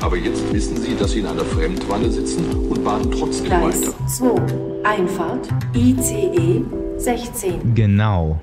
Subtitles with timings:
[0.00, 4.06] Aber jetzt wissen Sie, dass Sie in einer Fremdwanne sitzen und baden trotzdem Gleis weiter.
[4.08, 4.84] 2.
[4.84, 5.48] Einfahrt.
[5.74, 6.64] ICE
[6.98, 7.74] 16.
[7.74, 8.38] Genau.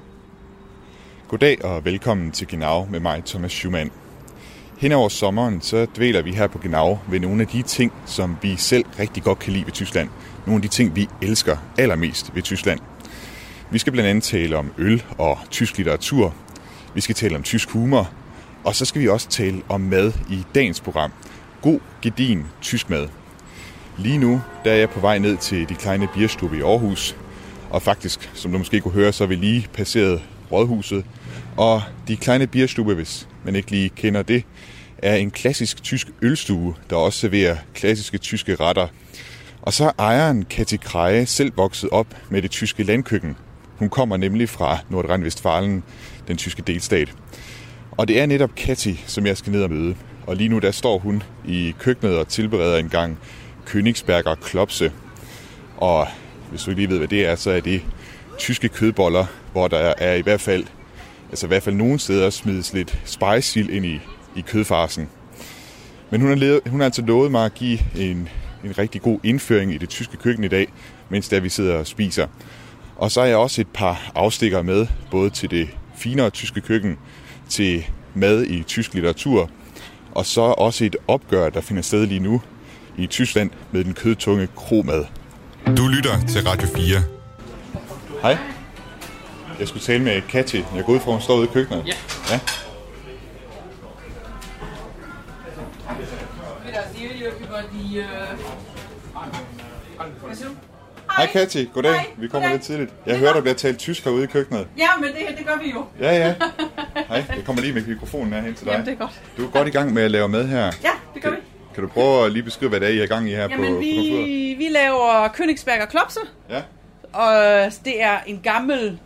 [1.27, 3.91] Goddag og velkommen til Genau med mig, Thomas Schumann.
[4.77, 8.37] Hen over sommeren, så dvæler vi her på Genau ved nogle af de ting, som
[8.41, 10.09] vi selv rigtig godt kan lide ved Tyskland.
[10.45, 12.79] Nogle af de ting, vi elsker allermest ved Tyskland.
[13.71, 16.33] Vi skal blandt andet tale om øl og tysk litteratur.
[16.93, 18.09] Vi skal tale om tysk humor.
[18.63, 21.11] Og så skal vi også tale om mad i dagens program.
[21.61, 23.07] God, gedin tysk mad.
[23.97, 27.15] Lige nu der er jeg på vej ned til de kleine bierstube i Aarhus.
[27.69, 30.21] Og faktisk, som du måske kunne høre, så er vi lige passeret
[30.51, 31.05] Rådhuset.
[31.57, 34.43] Og de kleine bierstube, hvis man ikke lige kender det,
[34.97, 38.87] er en klassisk tysk ølstue, der også serverer klassiske tyske retter.
[39.61, 43.35] Og så er ejeren Kati Kreje selv vokset op med det tyske landkøkken.
[43.75, 45.83] Hun kommer nemlig fra Nordrhein-Westfalen,
[46.27, 47.13] den tyske delstat.
[47.91, 49.95] Og det er netop Kati, som jeg skal ned og møde.
[50.27, 53.19] Og lige nu der står hun i køkkenet og tilbereder en gang
[53.67, 54.91] Königsberger Klopse.
[55.77, 56.07] Og
[56.49, 57.81] hvis du ikke lige ved, hvad det er, så er det
[58.37, 60.65] tyske kødboller, hvor der er i hvert fald,
[61.29, 63.99] altså i hvert fald nogle steder smides lidt spejsild ind i,
[64.35, 65.09] i kødfarsen.
[66.09, 68.29] Men hun har, levet, hun har altså lovet mig at give en,
[68.63, 70.67] en rigtig god indføring i det tyske køkken i dag,
[71.09, 72.27] mens der vi sidder og spiser.
[72.95, 76.97] Og så har jeg også et par afstikker med, både til det finere tyske køkken,
[77.49, 79.49] til mad i tysk litteratur,
[80.11, 82.41] og så også et opgør, der finder sted lige nu
[82.97, 85.05] i Tyskland med den kødtunge kromad.
[85.77, 86.97] Du lytter til Radio 4.
[88.21, 88.37] Hej.
[89.59, 90.63] Jeg skulle tale med Katja.
[90.75, 91.83] Jeg går ud fra, hun står ude i køkkenet.
[91.87, 91.93] Ja.
[92.29, 92.39] ja.
[99.99, 100.70] Äh, Hvad siger du?
[101.17, 101.91] Hej Katja, goddag.
[101.93, 102.51] Hej, Vi kommer goddag.
[102.51, 102.91] lidt tidligt.
[103.05, 104.67] Jeg hører, der bliver talt tysk herude i køkkenet.
[104.77, 105.85] Ja, men det, det gør vi jo.
[105.99, 106.35] Ja, ja.
[107.09, 108.71] Hej, jeg kommer lige med mikrofonen her hen til dig.
[108.71, 109.21] Jamen, det er godt.
[109.37, 110.63] Du er godt i gang med at lave mad her.
[110.83, 111.35] Ja, det gør vi.
[111.75, 113.47] Kan du prøve at lige beskrive, hvad det er, I er i gang i her
[113.47, 114.57] på, Jamen, på vi, kontoret?
[114.57, 116.19] vi laver Königsberger Klopse,
[116.49, 116.61] Ja.
[117.13, 117.33] og
[117.85, 118.99] det er en gammel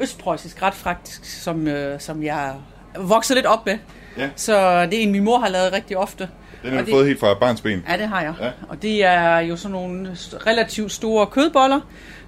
[0.00, 2.54] østpreussisk ret faktisk, som, øh, som jeg
[2.98, 3.78] vokset lidt op med.
[4.18, 4.28] Ja.
[4.36, 6.28] Så det er en, min mor har lavet rigtig ofte.
[6.64, 7.84] Den har du det- fået helt fra barns ben.
[7.88, 8.34] Ja, det har jeg.
[8.40, 8.50] Ja.
[8.68, 10.16] Og det er jo sådan nogle
[10.46, 11.80] relativt store kødboller,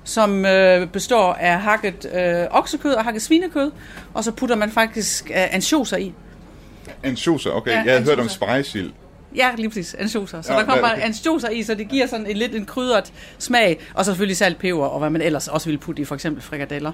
[0.04, 3.70] som øh, består af hakket øh, oksekød og hakket svinekød,
[4.14, 6.12] og så putter man faktisk øh, ansjoser i.
[7.02, 7.70] Ansjoser, okay.
[7.70, 8.34] Ja, jeg havde hørt om ansjoser.
[8.34, 8.90] spejsild.
[9.36, 9.94] Ja, lige præcis.
[9.94, 10.42] Ansjoser.
[10.42, 11.02] Så Ja, der kommer okay.
[11.02, 14.58] ansjoser i, så det giver sådan en lidt en krydret smag, og så selvfølgelig salt,
[14.58, 16.92] peber, og hvad man ellers også vil putte i, for eksempel frikadeller.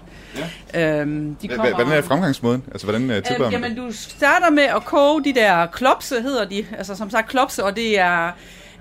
[0.75, 1.01] Ja.
[1.01, 2.63] Øhm, de hva- Hvordan er fremgangsmåden?
[2.73, 6.21] Altså, hvordan uh, tilbereder Øhm, man jamen, du starter med at koge de der klopse,
[6.23, 6.67] hedder de.
[6.79, 8.27] Altså, som sagt, klopse, og det er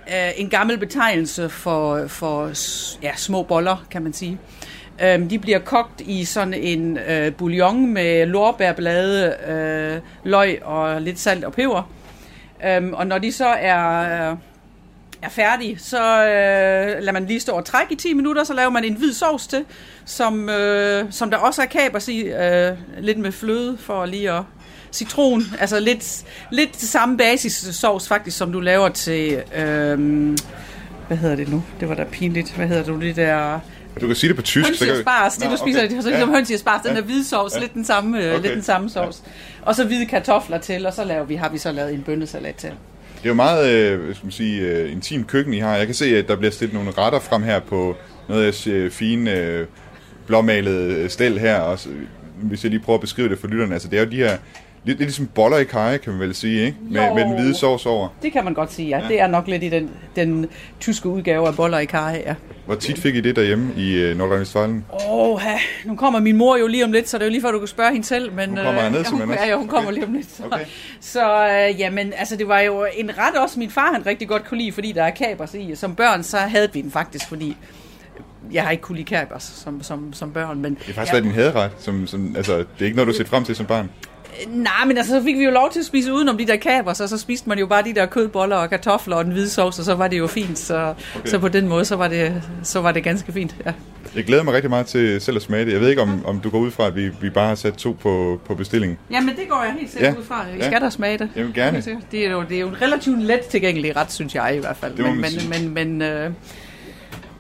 [0.08, 2.52] øh, en gammel betegnelse for, for
[3.04, 4.38] ja, små boller, kan man sige.
[5.04, 11.20] Øhm, de bliver kogt i sådan en øh, bouillon med lårbærblade, øh, løg og lidt
[11.20, 11.90] salt og peber.
[12.66, 14.38] Øhm, og når de så er, øh,
[15.22, 18.70] er færdige, så øh, lader man lige stå og trække i 10 minutter, så laver
[18.70, 19.66] man en hvid sovs til,
[20.06, 24.44] som, øh, som der også er kapers i, øh, lidt med fløde for lige at
[24.92, 30.38] citron, altså lidt, lidt samme basissovs faktisk, som du laver til, øh,
[31.08, 31.64] hvad hedder det nu?
[31.80, 32.56] Det var da pinligt.
[32.56, 33.02] Hvad hedder du?
[33.02, 33.60] Det der
[34.02, 34.70] du kan sige det på tysk.
[34.70, 35.90] høns i asparges, det du spiser, okay.
[35.92, 36.02] okay.
[36.02, 36.16] så Ja.
[36.16, 36.98] ligesom høns i asparges, den Ja.
[36.98, 37.60] der hvide sovs, Ja.
[37.60, 38.30] lidt den samme, okay.
[38.34, 38.42] Okay.
[38.42, 39.24] lidt den samme sovs.
[39.62, 42.56] Og så hvide kartofler til, og så laver vi, har vi så lavet en bønnesalat
[42.56, 42.70] til.
[42.70, 45.76] Det er jo meget, øh, skal man sige, øh, intim køkken, I har.
[45.76, 47.96] Jeg kan se, at der bliver stillet nogle retter frem her på
[48.30, 49.66] noget af øh, fine øh,
[50.28, 51.60] blåmalede stel her.
[51.60, 51.90] Også,
[52.42, 53.74] hvis jeg lige prøver at beskrive det for lytterne.
[53.74, 54.38] Altså, det er jo de her,
[54.84, 56.78] lidt, lidt ligesom boller i kaj, kan man vel sige, ikke?
[56.90, 57.14] Med, Jo.
[57.14, 58.08] med den hvide sovs over.
[58.22, 59.00] Det kan man godt sige, ja.
[59.00, 59.08] Ja.
[59.08, 60.46] Det er nok lidt i den, den
[60.80, 62.36] tyske udgave af boller i karre, ja.
[62.66, 65.06] Hvor tit fik I det derhjemme i øh, Nordrhein-Westfalen?
[65.10, 65.40] Åh,
[65.86, 67.60] nu kommer min mor jo lige om lidt, så det er jo lige før, du
[67.60, 68.34] kan spørge hende selv.
[68.34, 69.94] Men, Hun kommer øh, herned ja, hun, ja, ja, hun kommer Okay.
[70.00, 70.32] lige om lidt.
[70.32, 70.66] Så, Okay.
[71.00, 74.46] så øh, jamen, altså, det var jo en ret også, min far han rigtig godt
[74.46, 75.72] kunne lide, fordi der er kapers i.
[75.76, 77.58] Som børn, så havde vi den faktisk, fordi
[78.52, 80.60] jeg har ikke kunne lide kapers som, som, som børn.
[80.62, 81.72] Men Det har faktisk ja, været din haderet.
[81.80, 83.90] Som, som, altså, det er ikke noget, du har set frem til som barn.
[84.48, 86.94] Nej, men altså, så fik vi jo lov til at spise udenom de der kaber,
[86.94, 89.80] så så spiste man jo bare de der kødboller og kartofler og den hvide sovs,
[89.80, 90.60] og så var det jo fint.
[90.60, 91.30] Så, okay.
[91.30, 93.72] så på den måde, så var, det, så var det ganske fint, ja.
[94.16, 95.74] Jeg glæder mig rigtig meget til selv at smage det.
[95.74, 97.74] Jeg ved ikke, om, om du går ud fra, at vi, vi bare har sat
[97.74, 99.00] to på, på bestilling.
[99.12, 100.20] Jamen, det går jeg helt sikkert Ja.
[100.20, 100.46] ud fra.
[100.54, 100.68] Vi Ja.
[100.68, 101.30] skal da smage det.
[101.36, 101.84] Jamen, gerne.
[102.12, 104.78] Det er jo, det er jo en relativt let tilgængelig ret, synes jeg i hvert
[104.78, 104.96] fald.
[104.98, 106.32] Det men, men, men, men øh,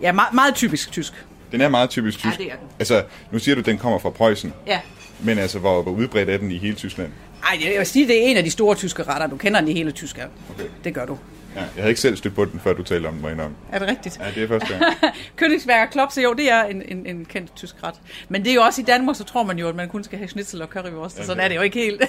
[0.01, 1.13] ja, meget, meget typisk tysk.
[1.51, 2.39] Den er meget typisk tysk.
[2.39, 2.67] Ja, det er den.
[2.79, 4.53] Altså, nu siger du, at den kommer fra Preussen.
[4.67, 4.79] Ja.
[5.19, 7.09] Men altså, hvor, hvor udbredt er den i hele Tyskland?
[7.43, 9.27] Ej, jeg vil sige, det er en af de store tyske retter.
[9.27, 10.29] Du kender den i hele Tyskland.
[10.55, 10.69] Okay.
[10.83, 11.17] Det gør du.
[11.55, 13.55] Ja, jeg havde ikke selv stødt på den, før du talte om den, indrømme.
[13.71, 14.19] Er det rigtigt?
[14.19, 14.83] Ja, det er første gang.
[15.41, 17.95] Königsberger Klopse, jo, det er en, en, en kendt tysk ret.
[18.29, 20.17] Men det er jo også i Danmark, så tror man jo, at man kun skal
[20.17, 21.19] have schnitzel og currywurst.
[21.19, 22.01] Ja, sådan er det jo ikke helt.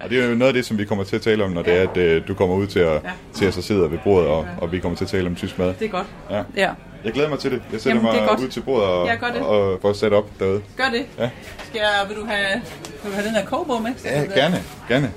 [0.00, 1.62] Og det er jo noget af det, som vi kommer til at tale om, når
[1.62, 3.02] det er, at øh, du kommer ud til at,
[3.34, 5.58] til at så sidde ved bordet, og, og vi kommer til at tale om tysk
[5.58, 5.74] mad.
[5.78, 6.06] det er godt.
[6.30, 6.42] Ja.
[6.56, 6.70] Ja.
[7.04, 7.62] Jeg glæder mig til det.
[7.72, 9.42] Jeg sætter Jamen, det mig ud til bordet og, Ja, det.
[9.42, 10.62] og, og får sat op derude.
[10.76, 11.06] Gør det.
[11.18, 11.30] Ja.
[11.64, 12.62] Skal jeg, vil, du have,
[13.02, 13.90] vil du have den her kogebog med?
[13.96, 14.62] Så Ja, gerne.
[14.88, 15.12] Gerne.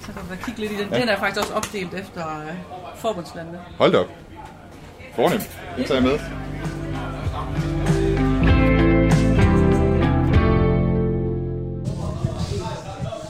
[0.00, 0.92] Så kan du kigge lidt i den.
[1.00, 2.54] Den er faktisk også opdelt efter øh,
[3.00, 3.58] forbundslandene.
[3.78, 4.06] Hold da op.
[5.14, 5.50] Fornemt.
[5.76, 6.18] Det tager jeg med.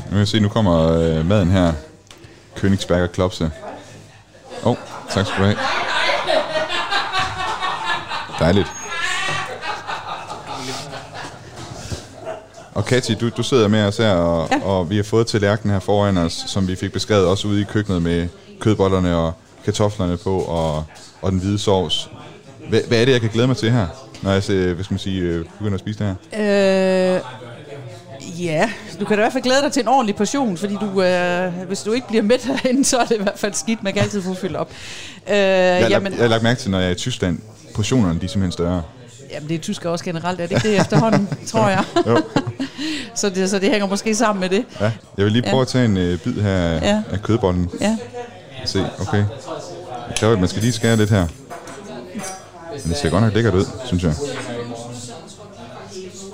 [0.04, 1.72] Nu kan jeg se, nu kommer øh, maden her.
[2.56, 3.50] Königsberger Klopse.
[4.64, 4.76] Åh, oh,
[5.10, 5.56] tak skal du have.
[8.38, 8.68] Dejligt.
[12.74, 14.64] Og Kati, du, du sidder med os her, og, ja.
[14.64, 17.64] og vi har fået tallerkenen her foran os, som vi fik beskrevet også ude i
[17.64, 18.28] køkkenet med
[18.60, 19.32] kødbollerne og
[19.64, 20.84] kartoflerne på, og,
[21.22, 22.10] og den hvide sovs.
[22.68, 23.86] Hvad, hvad er det, jeg kan glæde mig til her,
[24.22, 27.14] når jeg ser, hvad skal man sige, øh, begynder at spise det her?
[27.14, 27.20] Øh,
[28.44, 28.70] ja,
[29.00, 31.52] du kan da i hvert fald glæde dig til en ordentlig portion, fordi du, øh,
[31.66, 33.82] hvis du ikke bliver mæt herinde, så er det i hvert fald skidt.
[33.82, 34.70] Man kan altid få fyldt op.
[35.30, 37.38] Øh, Jeg har, jamen, lagt, jeg har lagt mærke til, når jeg er i Tyskland,
[37.74, 38.82] portionerne de er simpelthen større.
[39.30, 41.84] jamen, det er tysk også generelt, er det ikke det efterhånden, tror jeg?
[42.06, 42.22] Jo.
[43.14, 44.64] så, det, så det hænger måske sammen med det.
[44.80, 44.92] Ja.
[45.16, 45.60] Jeg vil lige prøve Ja.
[45.62, 47.02] at tage en øh, bid her af, Ja.
[47.12, 47.70] af kødbollen.
[47.80, 47.96] Ja.
[48.64, 49.24] Se, okay.
[50.08, 51.26] Det kræver, man skal lige skære lidt her.
[52.72, 54.14] Men det ser godt nok lækkert ud, synes jeg.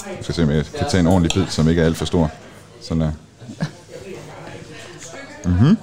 [0.07, 2.05] Jeg skal se, om jeg kan tage en ordentlig bid, som ikke er alt for
[2.05, 2.31] stor.
[2.83, 3.11] Sådan der.
[5.45, 5.79] Mhm.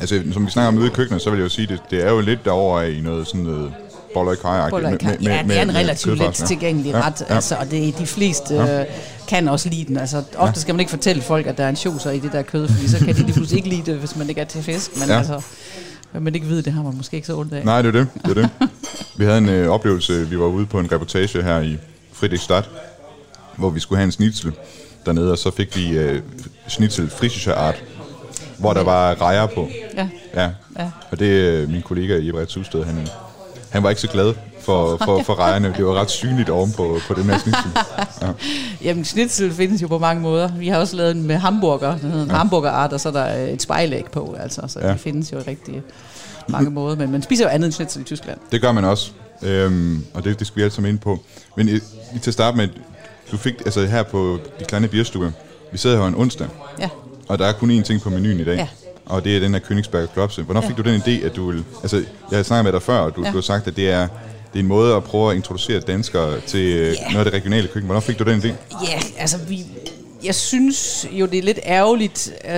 [0.00, 2.04] Altså, som vi snakker om ude i køkkenet, så vil jeg jo sige, det, det
[2.06, 3.72] er jo lidt derover i noget sådan noget
[4.14, 4.50] boller i kaj.
[4.50, 7.34] Ja, det er en relativt let tilgængelig ret, ja.
[7.34, 8.84] altså, og det er de fleste øh,
[9.30, 9.96] kan også lide den.
[9.96, 12.42] Altså, ofte skal man ikke fortælle folk, at der er en choser i det der
[12.42, 14.62] kød, fordi så kan de lige pludselig ikke lide det, hvis man ikke er til
[14.62, 14.96] fisk.
[14.96, 15.12] Men Ja.
[15.12, 15.18] ja.
[15.18, 15.42] altså,
[16.10, 17.64] hvad man ikke ved, det har man måske ikke så ondt af.
[17.64, 18.08] Nej, det er det.
[18.14, 18.50] det, er det.
[19.16, 21.78] Vi havde en øh, oplevelse, vi var ude på en reportage her i
[22.12, 22.70] Friedrichstadt,
[23.56, 24.52] hvor vi skulle have en snitsel
[25.06, 26.22] dernede, og så fik vi øh,
[26.68, 27.82] snitsel frisische art,
[28.58, 29.68] hvor der var rejer på.
[29.96, 30.08] Ja.
[30.34, 30.50] Ja.
[30.78, 30.90] Ja.
[31.10, 33.08] Og det øh, min kollega i Brett Susted, han,
[33.70, 35.74] han var ikke så glad for, for, for rejerne.
[35.76, 37.70] Det var ret synligt oven på, på den her snitsel.
[38.22, 38.28] Ja.
[38.82, 40.48] Jamen, schnitzel findes jo på mange måder.
[40.58, 42.36] Vi har også lavet en med hamburger, den hedder en ja.
[42.36, 44.88] hamburgerart, og så er der øh, et spejlæg på, altså, så Ja.
[44.92, 45.82] det findes jo i rigtig
[46.48, 46.96] mange måder.
[46.96, 48.38] Men man spiser jo andet end schnitzel i Tyskland.
[48.52, 49.10] Det gør man også,
[49.42, 51.18] øhm, og det, det skal vi alle sammen ind på.
[51.56, 51.74] Men øh,
[52.12, 52.68] lige til at starte med,
[53.32, 55.32] du fik altså her på de kleine bierstue,
[55.72, 56.46] vi sidder her en onsdag,
[56.80, 56.88] Ja.
[57.28, 58.56] og der er kun én ting på menuen i dag.
[58.56, 58.68] Ja.
[59.06, 60.42] Og det er den her Königsberger Klopse.
[60.42, 60.68] Hvornår Ja.
[60.68, 61.64] fik du den idé, at du vil...
[61.82, 61.96] Altså,
[62.30, 63.28] jeg har snakket med dig før, og du, Ja.
[63.30, 64.08] du har sagt, at det er,
[64.52, 67.12] det er en måde at prøve at introducere danskere til øh, Ja.
[67.12, 67.84] noget af det regionale køkken.
[67.86, 68.46] Hvornår fik du den idé?
[68.90, 69.66] Ja, altså vi...
[70.24, 72.52] Jeg synes jo, det er lidt ærgerligt, øh,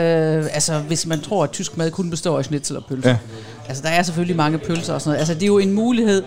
[0.55, 3.11] altså hvis man tror, at tysk mad kun består af schnitzel og pølser.
[3.11, 3.17] Ja.
[3.69, 5.19] Altså der er selvfølgelig mange pølser og sådan noget.
[5.19, 6.23] Altså det er jo en mulighed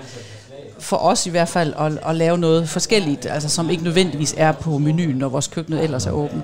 [0.80, 4.52] for os i hvert fald at, at lave noget forskelligt, altså som ikke nødvendigvis er
[4.52, 6.44] på menuen, når vores køkken ellers er åbent.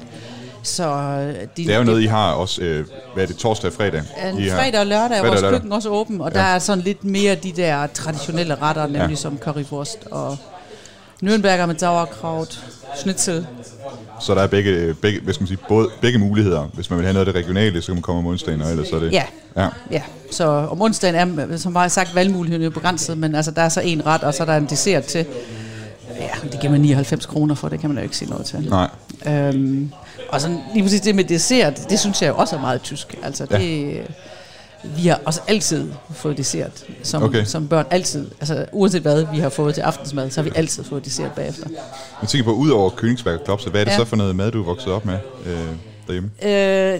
[0.64, 2.62] Så øh, Det er jo noget, I har også...
[2.62, 3.38] Øh, hvad er det?
[3.38, 4.02] Torsdag og fredag?
[4.40, 6.40] I har- fredag og lørdag er vores køkken også åben, og Ja.
[6.40, 9.16] der er sådan lidt mere de der traditionelle retter, nemlig Ja.
[9.16, 10.38] som currywurst og
[11.24, 12.60] Nürnberger med sauerkraut,
[12.96, 13.48] schnitzel.
[14.22, 16.64] Så der er begge, begge, hvad skal man sige, både, begge muligheder.
[16.74, 18.70] Hvis man vil have noget af det regionale, så kan man komme om onsdagen, og
[18.72, 19.12] ellers så er det...
[19.12, 19.24] Ja.
[19.58, 19.68] ja.
[19.92, 20.02] Ja,
[20.32, 23.82] så om onsdagen er, som bare sagt, valgmuligheden jo begrænset, men altså, der er så
[23.82, 25.26] en ret, og så er der en dessert til.
[26.20, 28.70] Ja, det giver man 99 kroner for, det kan man jo ikke sige noget til.
[28.70, 28.90] Nej.
[29.28, 29.92] Øhm,
[30.32, 33.16] og så lige præcis det med dessert, det synes jeg jo også er meget tysk.
[33.24, 33.58] Altså, Ja.
[33.58, 34.02] det,
[34.84, 36.72] vi har også altid fået dessert
[37.04, 37.46] som, Okay.
[37.46, 37.86] som børn.
[37.92, 38.28] Altid.
[38.40, 41.68] Altså, uanset hvad vi har fået til aftensmad, så har vi altid fået dessert bagefter.
[42.22, 43.98] Jeg tænker på, udover Königsberger Klopse, hvad er det Ja.
[43.98, 45.60] så for noget mad, du er vokset op med øh,
[46.08, 46.30] derhjemme?
[46.94, 47.00] Øh,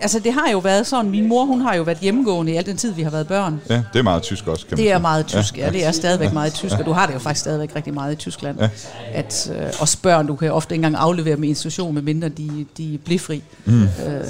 [0.00, 2.66] altså, det har jo været sådan, min mor, hun har jo været hjemmegående i al
[2.66, 3.60] den tid, vi har været børn.
[3.70, 5.02] Ja, det er meget tysk også, kan man Det er sige.
[5.02, 6.32] meget tysk, ja, ja det er stadigvæk Ja.
[6.32, 8.60] meget tysk, og du har det jo faktisk stadigvæk rigtig meget i Tyskland.
[8.60, 8.68] Ja.
[9.12, 12.94] At øh, også børn, du kan ofte ikke engang aflevere med institution, medmindre de, de
[12.94, 13.42] er blifri.
[13.64, 13.82] Mm.
[13.82, 13.88] Øh,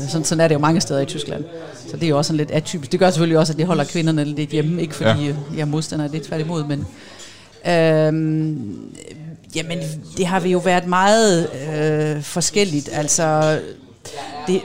[0.09, 1.45] sådan, sådan er det jo mange steder i Tyskland.
[1.91, 2.93] Så det er jo også sådan lidt atypisk.
[2.93, 5.35] Det gør selvfølgelig også, at det holder kvinderne lidt hjemme, ikke fordi Ja.
[5.55, 6.87] jeg er modstander det, tværtimod, men...
[7.67, 8.75] Øhm,
[9.55, 9.79] Jamen,
[10.17, 11.49] det har vi jo været meget
[11.79, 12.89] øh, forskelligt.
[12.93, 13.59] Altså,
[14.47, 14.61] det,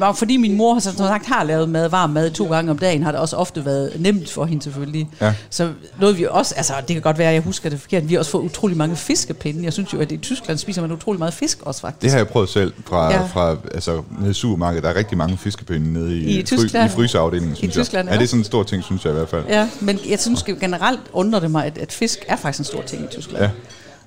[0.00, 2.78] nok fordi min mor har som sagt har lavet mad, varm mad to gange om
[2.78, 5.08] dagen, har det også ofte været nemt for hende selvfølgelig.
[5.20, 5.34] Ja.
[5.50, 8.14] Så noget vi også, altså det kan godt være, at jeg husker det forkert, vi
[8.14, 9.64] har også fået utrolig mange fiskepinde.
[9.64, 12.02] Jeg synes jo, at i Tyskland spiser man utrolig meget fisk også faktisk.
[12.02, 13.26] Det har jeg prøvet selv fra, Ja.
[13.26, 14.84] fra altså, nede i supermarkedet.
[14.84, 16.90] Der er rigtig mange fiskepinde nede i, I Tyskland?
[16.90, 18.12] i fryseafdelingen, synes Tyskland, jeg.
[18.12, 18.14] ja.
[18.14, 19.44] Ja, det er sådan en stor ting, synes jeg i hvert fald.
[19.48, 22.82] Ja, men jeg synes generelt undrer det mig, at, at fisk er faktisk en stor
[22.82, 23.42] ting i Tyskland.
[23.44, 23.50] Ja.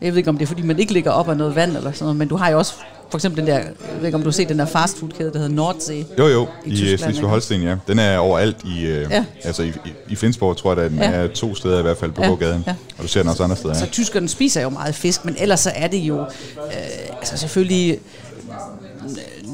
[0.02, 1.92] Jeg ved ikke, om det er, fordi man ikke ligger op af noget vand eller
[1.92, 2.74] sådan noget, men du har jo også
[3.10, 5.38] for eksempel den der, jeg ved ikke, om du har set den der fastfoodkæde, der
[5.40, 6.06] hedder Nordsee.
[6.20, 7.30] Jo, jo, I i, i Tyskland, Slesvig?
[7.30, 7.76] Holsten, ja.
[7.88, 9.26] Den er overalt i, øh, Ja.
[9.44, 9.74] altså i, i,
[10.10, 11.06] i Flensborg, tror jeg, at den Ja.
[11.12, 12.64] er to steder i hvert fald på Ja, gågaden.
[12.68, 12.76] ja.
[12.98, 13.92] Og du ser den også andre steder, Så ja.
[13.92, 16.28] tyskerne spiser jo meget fisk, men ellers så er det jo, øh,
[17.20, 18.00] altså selvfølgelig,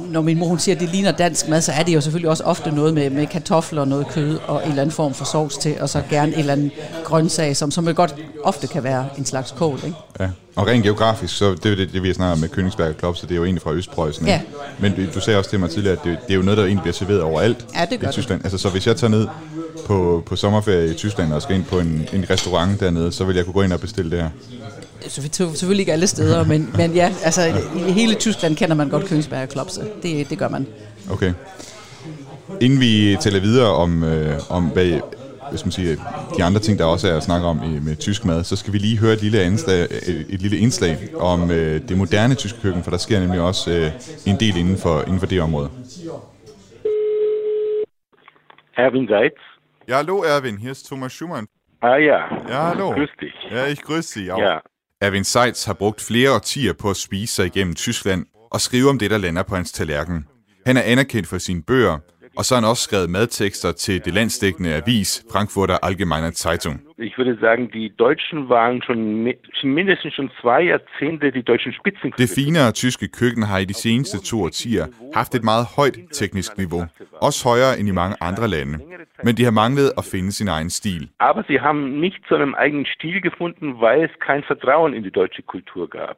[0.09, 2.29] når min mor hun siger, at det ligner dansk mad, så er det jo selvfølgelig
[2.29, 5.25] også ofte noget med, med kartofler og noget kød og en eller anden form for
[5.25, 6.71] sovs til, og så gerne en eller anden
[7.03, 9.97] grøntsag, som, som jo godt ofte kan være en slags kål, ikke?
[10.19, 10.29] ja.
[10.55, 13.25] Og rent geografisk, så det er det, det vi om med Königsberg og Klops, så
[13.25, 14.27] det er jo egentlig fra Østpreussen.
[14.27, 14.31] ikke?
[14.31, 14.41] Ja.
[14.79, 16.63] Men du, du sagde også til mig tidligere, at det, det er jo noget, der
[16.63, 18.13] egentlig bliver serveret overalt Ja, det gør i det.
[18.13, 18.41] Tyskland.
[18.43, 19.27] Altså, så hvis jeg tager ned
[19.85, 23.35] på, på sommerferie i Tyskland og skal ind på en, en restaurant dernede, så vil
[23.35, 24.29] jeg kunne gå ind og bestille det her.
[25.07, 27.41] Så vi tog selvfølgelig ikke alle steder, men, men ja, altså
[27.87, 29.81] i hele Tyskland kender man godt Königsberg og Klopse.
[30.03, 30.67] Det, det gør man.
[31.11, 31.33] Okay.
[32.61, 34.99] Inden vi taler videre om, øh, om hvad,
[35.55, 35.97] skal man sige,
[36.37, 38.73] de andre ting, der også er at snakke om i, med tysk mad, så skal
[38.73, 42.61] vi lige høre et lille, anslag, et, et lille indslag om øh, det moderne tyske
[42.61, 43.91] køkken, for der sker nemlig også øh,
[44.25, 45.69] en del inden for, inden for det område.
[48.77, 49.39] Erwin Seitz.
[49.87, 51.47] Ja, hallo Erwin, hier ist Thomas Schumann.
[51.81, 52.19] Ah ja.
[52.49, 52.91] Ja, hallo.
[52.91, 53.33] Grüß dich.
[53.51, 54.39] Ja, ich grüße Sie auch.
[54.39, 54.59] Ja.
[55.01, 58.99] Erwin Seitz har brugt flere årtier på at spise sig igennem Tyskland og skrive om
[58.99, 60.25] det, der lander på hans tallerken.
[60.65, 61.97] Han er anerkendt for sine bøger,
[62.39, 66.75] og så har han også skrevet madtekster til det landsdækkende avis Frankfurter Allgemeine Zeitung.
[67.09, 71.79] Ich würde sagen, die Deutschen waren schon mi- mindestens schon zwei Jahrzehnte die deutschen Det
[71.81, 72.43] Spitzenkünstler.
[72.43, 74.85] finere tyske køkken har i de seneste to årtier
[75.19, 76.83] haft et meget højt teknisk niveau,
[77.27, 78.75] også højere end i mange andre lande.
[79.23, 81.09] Men de har manglet at finde sin egen stil.
[81.19, 85.11] Aber sie haben nicht zu einem eigenen Stil gefunden, weil es kein Vertrauen in die
[85.19, 86.17] deutsche Kultur gab.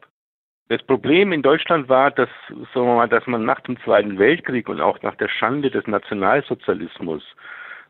[0.70, 2.30] Das Problem in Deutschland war, dass,
[2.74, 5.86] sagen wir mal, dass man nach dem Zweiten Weltkrieg und auch nach der Schande des
[5.88, 7.24] Nationalsozialismus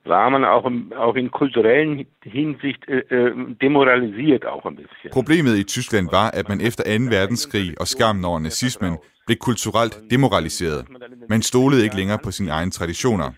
[0.04, 5.12] war man auch, im, auch in kulturellen Hinsicht äh, äh demoralisiert auch ein bisschen.
[5.12, 7.10] Problemet i Tyskland var, at man efter 2.
[7.10, 10.86] verdenskrig og skammen over nazismen blev kulturelt demoraliseret.
[11.30, 13.32] Man stolede ikke længere på sine egne traditioner.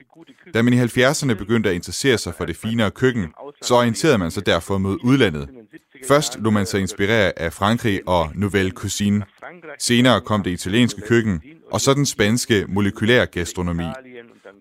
[0.54, 4.32] Da man i 70'erne begyndte at interessere sig for det finere køkken, så orienterede man
[4.32, 5.50] sig derfor mod udlandet.
[6.08, 9.26] Først lod man sig inspirere af Frankrig og Nouvelle Cuisine.
[9.78, 11.44] Senere kom det italienske køkken,
[11.74, 13.90] og så den spanske molekylære gastronomi.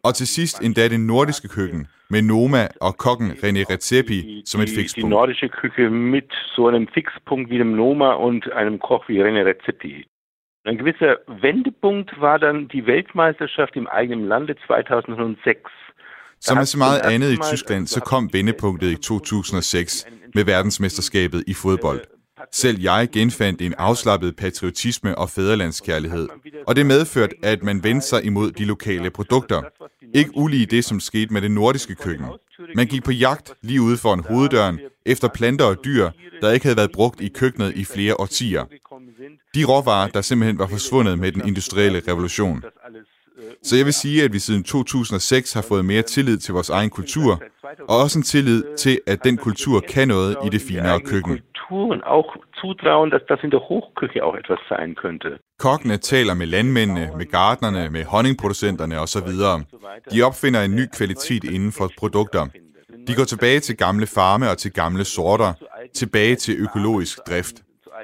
[0.05, 4.71] Og til sidst endda det nordiske køkken, med Noma og kokken René Redzepi som et
[4.79, 5.11] fikspunkt.
[5.11, 9.95] nordische Küche mit so einem Fixpunkt wie dem Noma und einem Koch wie René Redzepi.
[10.65, 11.13] Ein gewisser
[11.45, 15.71] Wendepunkt war dann die Weltmeisterschaft im eigenen Lande 2006.
[16.43, 21.55] Som med så meget andet i Tyskland, så kom vendepunktet i 2006 med verdensmesterskabet i
[21.55, 22.01] fodbold.
[22.53, 26.29] Selv jeg genfandt en afslappet patriotisme og fædrelandskærlighed,
[26.67, 29.63] og det medførte, at man vendte sig imod de lokale produkter.
[30.15, 32.27] Ikke ulige det, som skete med det nordiske køkken.
[32.77, 36.77] Man gik på jagt lige ude foran hoveddøren efter planter og dyr, der ikke havde
[36.77, 38.65] været brugt i køkkenet i flere årtier.
[39.55, 42.63] De råvarer, der simpelthen var forsvundet med den industrielle revolution.
[43.63, 46.91] Så jeg vil sige, at vi siden 2006 har fået mere tillid til vores egen
[46.91, 47.43] kultur,
[47.89, 51.41] og også en tillid til, at den kultur kan noget i det finere køkken.
[55.59, 59.31] Kokkene taler med landmændene, med gartnerne, med honningproducenterne osv.
[60.13, 62.47] De opfinder en ny kvalitet inden for produkter.
[63.07, 65.53] De går tilbage til gamle farme og til gamle sorter,
[65.95, 67.57] tilbage til økologisk drift,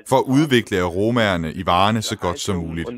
[0.06, 2.88] for at udvikle aromaerne i varerne så godt som muligt.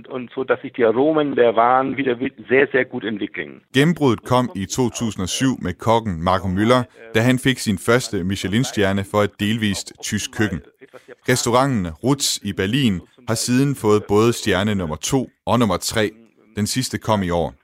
[3.74, 9.22] Gennembruddet kom i 2007 med kokken Marco Müller, da han fik sin første Michelin-stjerne for
[9.22, 10.60] et delvist tysk køkken.
[11.28, 16.10] Restauranten Rutz i Berlin har siden fået både stjerne nummer 2 og nummer 3.
[16.56, 17.54] Den sidste kom i år.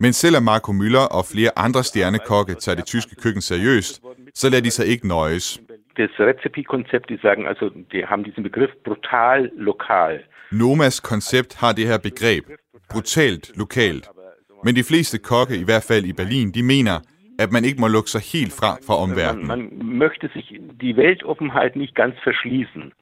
[0.00, 4.00] Men selvom Marco Müller og flere andre stjernekokke tager det tyske køkken seriøst,
[4.34, 5.60] så lader de sig ikke nøjes.
[5.96, 10.20] Das Rezepi-Konzept, die sagen also, die haben diesen Begriff brutal lokal.
[10.52, 12.44] Nomas koncept har det her begreb,
[12.88, 14.08] brutalt lokalt.
[14.64, 17.00] Men de fleste kokke, i hvert fald i Berlin, de mener,
[17.38, 19.46] at man ikke må lukke sig helt fra fra Man, omverdenen.
[19.46, 20.46] man möchte sich
[20.80, 22.92] die Weltoffenheit nicht ganz verschließen.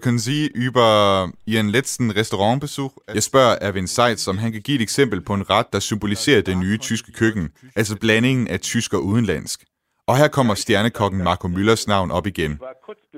[0.00, 2.92] Können Sie über Ihren letzten Restaurantbesuch...
[3.14, 6.42] Jeg spørger Erwin Seitz, om han kan give et eksempel på en ret, der symboliserer
[6.42, 9.64] det nye tyske køkken, altså blandingen af tysk og udenlandsk.
[10.06, 12.60] Og her kommer stjernekokken Marco Müllers navn op igen.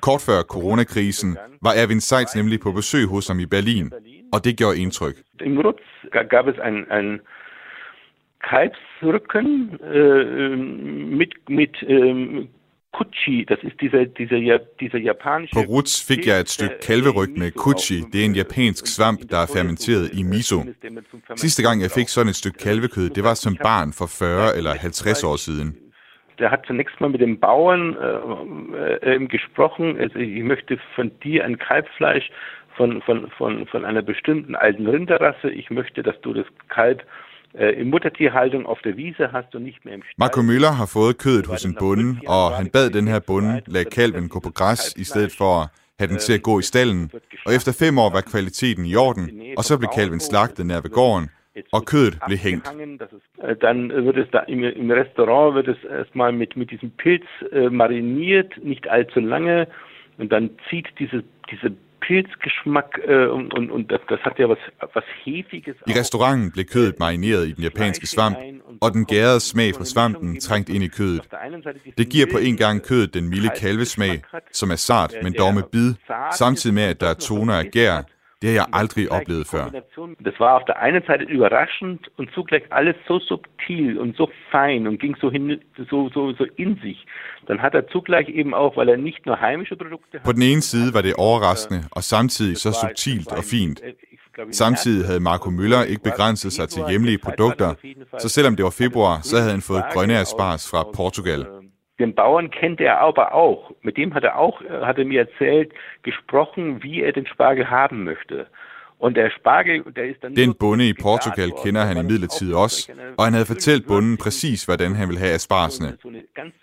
[0.03, 3.93] Kort før coronakrisen var Erwin Seitz nemlig på besøg hos ham i Berlin,
[4.33, 5.17] og det gjorde indtryk.
[5.41, 5.83] Im Rutz
[6.31, 7.21] gab es ein, ein
[8.50, 10.57] Kalbsrücken äh,
[11.21, 12.49] mit, mit ähm,
[12.99, 15.55] Kuchi, das ist dieser, dieser, dieser japanische...
[15.55, 18.00] På Rutz fik jeg et stykke kalveryg med kuchi.
[18.12, 20.64] Det er en japansk svamp, der er fermenteret i miso.
[21.37, 24.75] Sidste gang jeg fik sådan et stykke kalvekød, det var som barn for 40 eller
[24.75, 25.84] 50 år siden.
[26.38, 29.99] Der hat zunächst mal mit dem Bauern äh, äh, gesprochen.
[30.00, 32.31] Also ich möchte von dir ein Kalbfleisch
[32.76, 35.50] von, von, von, von einer bestimmten alten Rinderrasse.
[35.50, 37.03] Ich möchte, dass du das Kalb
[37.55, 40.14] äh, i muttertierhaltung auf der Wiese hast du nicht mehr im Stall.
[40.19, 43.85] Marco Müller har fået kødet hos en bonde, og han bad den her bonde lade
[43.85, 47.11] kalven gå på græs, i stedet for at have den til at gå i stallen.
[47.47, 50.91] Og efter fem år var kvaliteten i orden, og så blev kalven slagtet nær ved
[50.91, 51.29] gården,
[51.73, 52.64] og kødet blev hængt.
[53.61, 57.68] Dann wird es da im, im Restaurant wird es erstmal mit, mit diesem Pilz äh,
[57.70, 59.66] mariniert, nicht allzu lange,
[60.18, 61.68] und dann zieht diese, diese
[62.06, 64.58] Pilzgeschmack äh, und, und, und das, das hat ja was,
[64.94, 65.76] was Hefiges.
[65.87, 68.37] I restauranten blev kødet marineret i den japanske svamp,
[68.80, 71.28] og den gærede smag fra svampen trængt ind i kødet.
[71.99, 75.62] Det giver på en gang kødet den milde kalvesmag, som er sart, men dog med
[75.73, 75.94] bid,
[76.32, 78.02] samtidig med at der er toner af gær,
[78.44, 79.64] det har jeg aldrig oplevet før.
[80.28, 84.86] Das war auf der einen Seite überraschend und zugleich alles so subtil und so fein
[84.88, 85.44] und ging so hin,
[85.90, 86.98] so, so, so in sich.
[87.48, 90.62] Dann hat er zugleich eben auch, weil er nicht nur heimische Produkte På den ene
[90.62, 93.78] side var det overraskende, og samtidig så subtilt og fint.
[94.50, 97.74] Samtidig havde Marco Müller ikke begrænset sig til hjemlige produkter,
[98.18, 101.46] så selvom det var februar, så havde han fået grønne asparges fra Portugal.
[102.04, 103.61] Den Bauern kennt er aber auch.
[103.82, 104.56] Mit dem hat er auch,
[104.88, 108.46] hat er mir erzählt, gesprochen, wie er den Spargel haben möchte.
[108.99, 112.92] Und der Spargel, der ist dann Den bonde i Portugal kender han i midlertid også,
[113.18, 115.88] og han havde fortalt bonden præcis, hvordan han ville have aspargesne.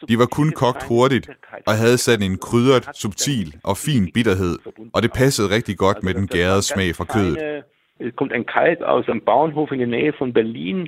[0.10, 1.30] De var kun kogt hurtigt,
[1.68, 4.56] og havde sat en krydret, subtil og fin bitterhed,
[4.94, 7.38] og det passede rigtig godt med den gærede smag fra kødet.
[8.08, 10.88] Es kommt ein Kalb aus einem Bauernhof in der Nähe von Berlin,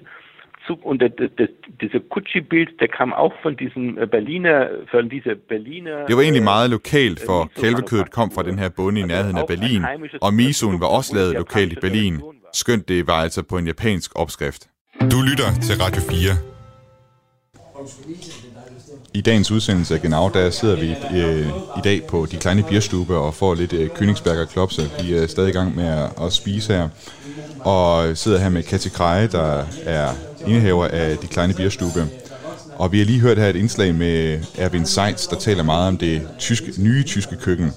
[0.70, 1.50] und das, das,
[1.82, 6.06] dieser Kutschi-Bild, der kam auch von diesem Berliner, von dieser Berliner...
[6.06, 9.48] Det var egentlig meget lokalt, for kalvekødet kom fra den her bonde i nærheden af
[9.48, 9.86] Berlin,
[10.22, 12.22] og misoen var også lavet lokalt i Berlin.
[12.54, 14.70] Skønt det var altså på en japansk opskrift.
[15.12, 16.54] Du lytter til Radio 4.
[19.16, 21.48] I dagens udsendelse af Genau, der sidder vi øh,
[21.78, 24.90] i dag på de kleine bierstube og får lidt øh, Königsberger Klopse.
[25.02, 26.90] Vi er stadig i gang med at, at spise her.
[27.60, 30.14] Og sidder her med Katja Kreje, der er
[30.48, 32.08] indehaver af de kleine bierstube.
[32.76, 35.98] Og vi har lige hørt her et indslag med Erwin Seitz, der taler meget om
[35.98, 37.72] det tyske, nye tyske køkken.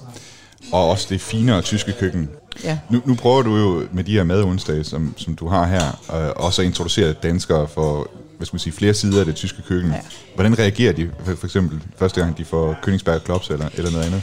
[0.71, 2.29] Og også det finere tyske køkken.
[2.63, 2.79] Ja.
[2.89, 6.31] Nu, nu prøver du jo med de her madonsdage, som, som du har her, øh,
[6.35, 9.91] også at introducere danskere for hvad skal man sige, flere sider af det tyske køkken.
[9.91, 9.99] Ja.
[10.35, 14.05] Hvordan reagerer de for, for eksempel første gang, de får Königsberg Klops eller, eller noget
[14.05, 14.21] andet?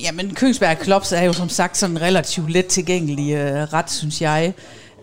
[0.00, 4.22] Jamen, Königsberg Klops er jo som sagt sådan en relativt let tilgængelig øh, ret, synes
[4.22, 4.54] jeg.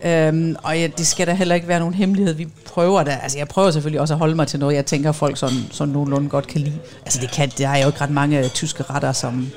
[0.04, 2.34] Øhm, og ja, det skal da heller ikke være nogen hemmelighed.
[2.34, 5.12] Vi prøver da, altså jeg prøver selvfølgelig også at holde mig til noget, jeg tænker
[5.12, 6.78] folk sådan, sådan nogenlunde godt kan lide.
[7.04, 9.50] Altså det kan, der er jo ikke ret mange tyske retter, som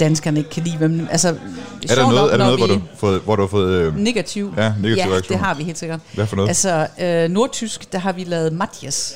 [0.00, 0.88] danskerne ikke kan lide.
[0.88, 1.34] Men, altså, er
[1.94, 3.80] der noget, nok, er der noget hvor, du fået, hvor du har fået...
[3.80, 4.54] Øh, negativ.
[4.56, 5.38] Ja, negativ ja, reaktion.
[5.38, 6.00] det har vi helt sikkert.
[6.14, 6.48] Hvad for noget?
[6.48, 9.14] Altså, øh, nordtysk, der har vi lavet matjes.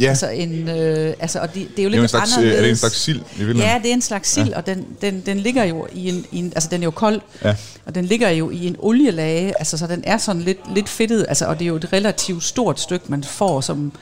[0.00, 0.08] Ja.
[0.08, 2.38] Altså en, øh, altså, og det, det er jo det er, en lidt slags, øh,
[2.38, 2.58] anderledes.
[2.58, 3.70] er det en slags sild i virkeligheden?
[3.72, 4.56] Ja, det er en slags sild, ja.
[4.56, 7.20] og den, den, den ligger jo i en, i en, altså den er jo kold,
[7.44, 7.54] Ja.
[7.86, 11.26] og den ligger jo i en olielage, altså så den er sådan lidt, lidt fedtet,
[11.28, 13.92] altså, og det er jo et relativt stort stykke, man får som,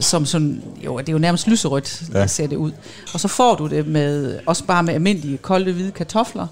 [0.00, 2.26] som sådan, jo, det er jo nærmest lyserødt, Ja.
[2.26, 2.72] ser det ud.
[3.14, 6.46] Og så får du det med, også bare med almindelige kolde hvide kartofler,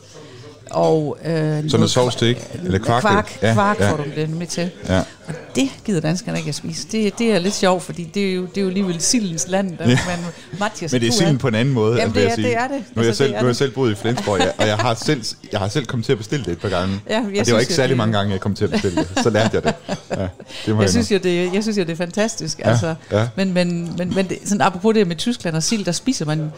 [0.70, 2.40] og øh, Sådan noget sovs til, ikke?
[2.64, 3.00] Eller kvark?
[3.00, 3.90] kvark, Ja, kvark ja.
[3.90, 4.70] får du det med til.
[4.88, 4.98] Ja.
[4.98, 6.88] Og det gider danskerne ikke at spise.
[6.92, 9.78] Det, det er lidt sjovt, fordi det er jo, det er jo alligevel sildens land.
[9.78, 9.98] Der, Ja.
[10.06, 10.18] man,
[10.60, 12.74] Mathias, Men det er silden på en anden måde, Jamen, altså, det jeg er- det
[12.74, 12.84] er det.
[12.94, 14.76] Nu har jeg Altså, selv, nu har jeg selv boet i Flensborg, ja, og jeg
[14.76, 17.00] har, selv, jeg har selv kommet til at bestille det et par gange.
[17.08, 18.70] Ja, jeg og det var synes ikke særlig det- mange gange, jeg kom til at
[18.70, 19.08] bestille det.
[19.22, 19.74] Så lærte jeg det.
[20.10, 20.26] Ja,
[20.66, 22.58] det må Jeg synes, jo, det, jeg synes jo, det er fantastisk.
[22.58, 22.94] Ja, altså.
[23.12, 23.28] ja.
[23.36, 26.52] Men, men, men, men det, sådan, apropos det med Tyskland og sild, der spiser man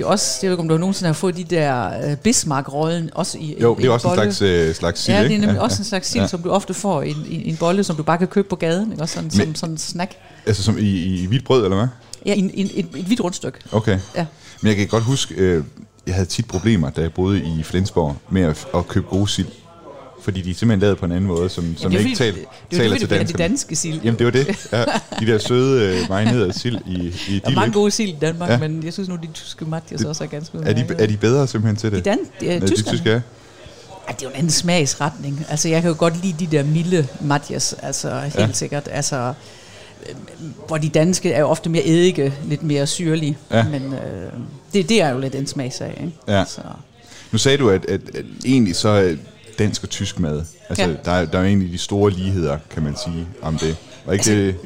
[0.00, 3.38] jo også, jeg ved ikke, om du nogensinde har fået de der uh, Bismarck-rollen, også
[3.38, 4.32] i Jo, i det er også en bolle.
[4.34, 6.28] slags, øh, slags sild, Ja, det er nemlig også en slags sild, Ja.
[6.28, 8.56] som du ofte får i en, i, en bolle, som du bare kan købe på
[8.56, 9.02] gaden, ikke?
[9.02, 10.12] Også sådan, som Men- sådan en snack.
[10.46, 10.82] Altså som i,
[11.22, 11.88] i hvidt brød, eller hvad?
[12.26, 13.58] Ja, en, en, et, et hvidt rundstykke.
[13.72, 13.98] Okay.
[14.16, 14.26] Ja.
[14.60, 15.64] Men jeg kan godt huske, øh,
[16.06, 19.46] jeg havde tit problemer, da jeg boede i Flensborg, med at, at købe gode sild.
[20.24, 22.30] Fordi de er simpelthen lavet på en anden måde, som, som det er ikke fordi-
[22.32, 23.48] tal, det er jo taler fordi, til det er det danskerne.
[23.48, 24.00] danske sild.
[24.04, 24.68] Jamen det var det.
[24.72, 24.84] Ja,
[25.20, 28.48] de der søde, øh, marinerede sild i, i Der er mange gode sild i Danmark,
[28.48, 28.54] Ja.
[28.54, 28.60] ja.
[28.68, 31.46] men jeg synes nu, de tyske matjes også er ganske Er de, er de bedre
[31.46, 32.04] simpelthen til det?
[32.04, 33.20] De dan- de, Nå, de tyske, ja.
[34.08, 35.46] Ja, det er jo en anden smagsretning.
[35.48, 38.46] Altså, jeg kan jo godt lide de der milde matjes, altså helt Ja.
[38.46, 38.52] ja.
[38.52, 38.88] sikkert.
[38.92, 39.34] Altså,
[40.66, 43.38] hvor de danske er jo ofte mere eddike, lidt mere syrlige.
[43.50, 43.64] Ja.
[43.64, 44.32] Men øh,
[44.72, 46.12] det, det er jo lidt en smagsag, ikke?
[46.28, 46.44] Ja.
[46.44, 46.60] Så,
[47.32, 49.14] Nu sagde du, at, at, at egentlig så er
[49.58, 50.88] dansk og tysk mad, altså Ja.
[50.90, 50.96] ja.
[51.04, 53.76] der, er, der er jo egentlig de store ligheder, kan man sige, om det.
[54.06, 54.56] Og ikke det,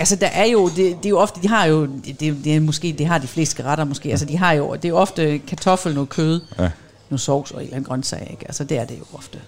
[0.00, 1.86] Altså der er jo, det, det er jo ofte, de har jo,
[2.20, 4.84] det, det, er måske, det har de fleste retter måske, altså de har jo, det
[4.84, 6.70] er jo ofte kartoffel, noget kød, Ja.
[7.10, 8.44] noget sovs og en eller anden grøntsag, ikke?
[8.48, 9.38] Altså det er det jo ofte.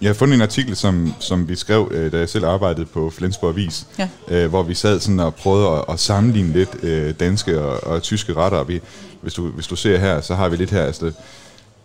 [0.00, 3.10] Jeg har fundet en artikel, som, som vi skrev, øh, da jeg selv arbejdede på
[3.10, 4.08] Flensborg Avis, Ja.
[4.28, 8.02] øh, hvor vi sad sådan og prøvede at, at sammenligne lidt øh, danske og, og
[8.02, 8.64] tyske retter.
[8.64, 8.80] Vi,
[9.22, 11.12] hvis, du, hvis du ser her, så har vi lidt her, altså,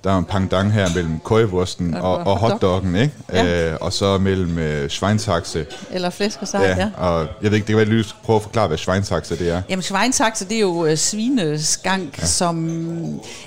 [0.05, 2.51] der er en pangdang her mellem køjevursten Og- og, og og hotdog.
[2.51, 3.13] hotdoggen, ikke?
[3.33, 3.71] Ja.
[3.71, 5.65] Øh, og så mellem øh, schweinshaxe.
[5.91, 6.83] Eller flæsk og sejt, ja.
[6.83, 6.89] ja.
[6.97, 9.49] og jeg ved ikke, det kan være, at du prøve at forklare, hvad schweinshaxe det
[9.49, 9.61] er.
[9.69, 12.25] Jamen Schweinshaxe, det er jo øh, svineskank, ja.
[12.25, 12.69] som,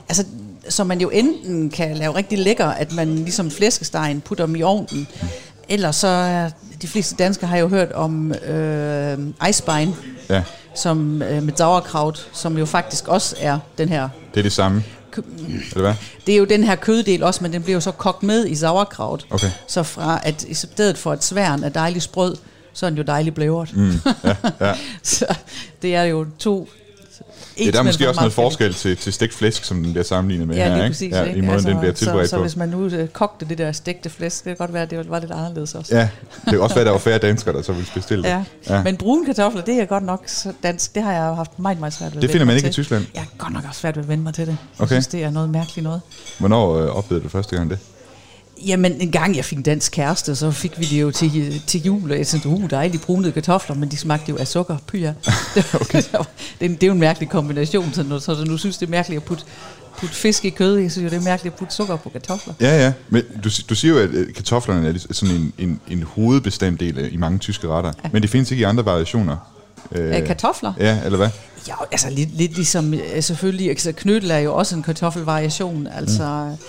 [0.09, 0.25] altså,
[0.69, 4.63] som man jo enten kan lave rigtig lækker, at man ligesom flæskestegen putter dem i
[4.63, 5.09] ovnen,
[5.69, 6.51] eller så er
[6.83, 9.19] de fleste danskere har jo hørt om øh,
[9.49, 9.95] Eisbein,
[10.31, 10.43] Ja,
[10.75, 14.85] som øh, med sauerkraut, som jo faktisk også er den her det er det samme.
[15.17, 15.95] Eller hvad?
[16.27, 18.55] det er jo den her køddel også, men den bliver jo så kogt med i
[18.55, 19.27] sauerkraut.
[19.31, 19.51] Okay.
[19.67, 22.37] Så fra at i stedet for at sværen er dejlig sprød,
[22.73, 23.77] så er den jo dejlig blævret.
[23.77, 23.93] Mm,
[24.25, 24.75] ja, ja.
[25.03, 25.35] så
[25.83, 26.69] det er jo to...
[27.67, 30.49] Ja, der er måske også noget forskel til, til stegt flæsk, som den bliver sammenlignet
[30.49, 30.93] med Ja, her, lige ikke?
[30.95, 31.13] præcis.
[31.13, 31.39] ja, ikke?
[31.39, 32.39] I måden, den bliver tilberedt så, på.
[32.39, 34.91] Så hvis man nu øh, kogte det der stegte flæsk, det kan godt være, at
[34.91, 35.97] det var lidt anderledes også.
[35.97, 36.09] Ja,
[36.45, 38.29] det kan også at der var færre danskere, der så ville bestille det.
[38.29, 38.45] Ja.
[38.69, 38.83] ja.
[38.83, 40.29] Men brune kartofler, det er godt nok
[40.63, 40.95] dansk.
[40.95, 42.83] Det har jeg haft meget, meget svært ved Det finder man ikke i til.
[42.83, 43.05] Tyskland?
[43.15, 44.57] Jeg har godt nok også svært ved at vende mig til det.
[44.79, 44.95] Jeg Okay.
[44.95, 46.01] synes, det er noget mærkeligt noget.
[46.39, 47.79] Hvornår øh, oplevede du første gang det?
[48.67, 51.83] Jamen, en gang jeg fik en dansk kæreste, så fik vi det jo til, til
[51.83, 55.03] jul, og jeg tænkte, uh, dejlige brunede kartofler, men de smagte jo af sukker, okay.
[56.03, 56.25] det, er,
[56.61, 59.25] det er jo en mærkelig kombination, så nu, så nu synes, det er mærkeligt at
[59.25, 59.45] putte,
[59.99, 60.77] putte fisk i kød.
[60.77, 62.55] Jeg synes jo, det er mærkeligt at putte sukker på kartofler.
[62.61, 62.93] Ja, ja.
[63.09, 67.39] Men du, du siger jo, at kartoflerne er sådan en, en, en hovedbestanddel i mange
[67.39, 67.93] tyske retter.
[68.05, 68.11] Ja.
[68.13, 69.37] Men det findes ikke i andre variationer.
[69.93, 70.73] Øh, kartofler?
[70.79, 71.29] Ja, eller hvad?
[71.69, 76.49] Ja, altså lidt, lidt ligesom, øh, selvfølgelig, altså knødel er jo også en kartoffelvariation, altså...
[76.51, 76.65] Mm.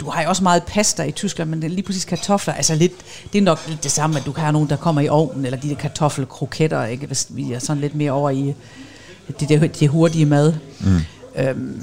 [0.00, 2.92] Du har jo også meget pasta i Tyskland, men lige præcis kartofler, altså lidt,
[3.32, 5.44] det er nok lidt det samme, at du kan have nogen, der kommer i ovnen,
[5.44, 7.06] eller de der kartoffelkroketter, ikke?
[7.06, 8.54] hvis vi er sådan lidt mere over i
[9.40, 10.54] det, der, det hurtige mad.
[10.80, 11.00] Mm.
[11.36, 11.82] Øhm,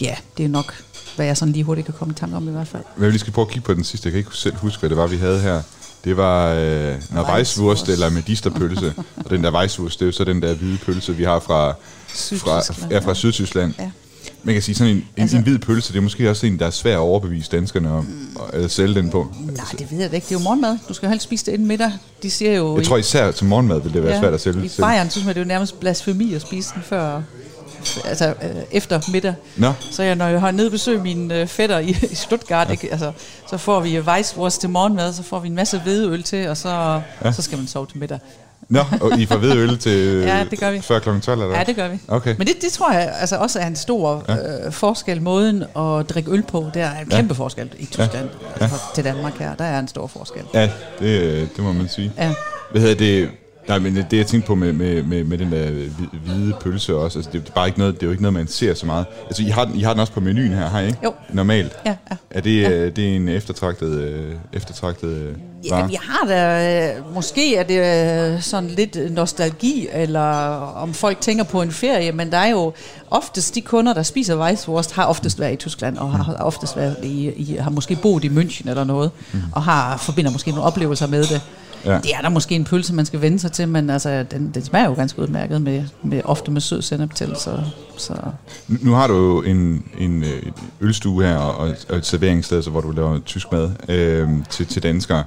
[0.00, 0.74] ja, det er nok,
[1.16, 2.82] hvad jeg sådan lige hurtigt kan komme i tanke om i hvert fald.
[2.96, 4.06] Hvad vi lige skal prøve at kigge på den sidste.
[4.06, 5.62] Jeg kan ikke selv huske, hvad det var, vi havde her.
[6.04, 7.30] Det var øh, Weisswurst.
[7.30, 8.94] weisswurst eller medisterpølse.
[9.16, 11.74] og den der weisswurst, det er jo så den der hvide pølse, vi har fra,
[12.08, 13.14] fra, ja, fra.
[13.14, 13.74] Sydtyskland.
[13.78, 13.90] Ja.
[14.44, 16.58] Man kan sige, sådan en, en, Altså- en hvid pølse, det er måske også en,
[16.58, 18.08] der er svær at overbevise danskerne om
[18.52, 19.32] at sælge den på.
[19.40, 20.24] Nej, det ved jeg ikke.
[20.24, 20.78] Det er jo morgenmad.
[20.88, 21.92] Du skal jo helst spise det inden middag.
[22.22, 22.76] De siger jo...
[22.76, 24.64] Jeg tror især til morgenmad vil det være svært at sælge.
[24.66, 24.70] I.
[24.80, 27.22] Bayern synes man, det er jo nærmest blasfemi at spise den før,
[28.04, 29.34] altså øh, efter middag.
[29.56, 32.72] Nå, Så jeg, når jeg har nede besøg mine øh, fætter i, i Stuttgart, ja.
[32.72, 33.12] ikke, altså,
[33.50, 37.00] så får vi Weisswurst til morgenmad, så får vi en masse hvedeøl til, og så,
[37.24, 37.32] ja.
[37.32, 38.18] så skal man sove til middag.
[38.68, 40.80] Nå og I får ved øl til Ja, det gør vi.
[40.80, 41.20] før kl.
[41.20, 41.58] 12, eller?
[41.58, 41.98] Ja, det gør vi.
[42.08, 42.34] Okay.
[42.38, 44.66] Men det, det tror jeg altså også er en stor ja.
[44.66, 45.22] øh, forskel.
[45.22, 48.28] Måden at drikke øl på, der er en kæmpe forskel i Tyskland
[48.60, 48.62] ja.
[48.62, 49.54] altså, til Danmark her.
[49.54, 50.42] Der er en stor forskel.
[50.54, 52.12] Ja, det, øh, det må man sige.
[52.18, 52.34] Ja.
[52.70, 53.28] Hvad hedder det?
[53.68, 56.96] Nej, men det jeg tænkte på med, med, med, med den der hvi- hvide pølse
[56.96, 58.86] også, altså det, er bare ikke noget, det er jo ikke noget, man ser så
[58.86, 59.06] meget.
[59.26, 60.98] Altså, I har den, I har den også på menuen her, har I ikke?
[61.04, 61.14] Jo.
[61.32, 61.72] Normalt.
[61.86, 62.16] Ja, ja.
[62.30, 62.88] Er det, ja.
[62.88, 65.34] det er en eftertragtet, øh, eftertragtet øh,
[65.70, 65.88] Ja, vare?
[65.88, 70.20] vi har da, øh, måske er det øh, sådan lidt nostalgi, eller
[70.76, 72.72] om folk tænker på en ferie, men der er jo
[73.10, 76.96] oftest de kunder, der spiser Weisswurst, har oftest været i Tyskland, og har oftest været
[77.02, 79.40] i, i har måske boet i München eller noget, mm.
[79.52, 81.40] og har forbinder måske nogle oplevelser med det.
[81.84, 81.98] Ja.
[81.98, 84.64] Det er der måske en pølse, man skal vende sig til, men altså, den, den
[84.64, 87.60] smager jo ganske udmærket, med, med, ofte med sød sennep til, så,
[87.96, 88.14] så
[88.66, 90.42] Nu har du jo en, en øh,
[90.80, 94.82] ølstue her, og, og et serveringssted, så, hvor du laver tysk mad øh, til, til
[94.82, 95.24] danskere.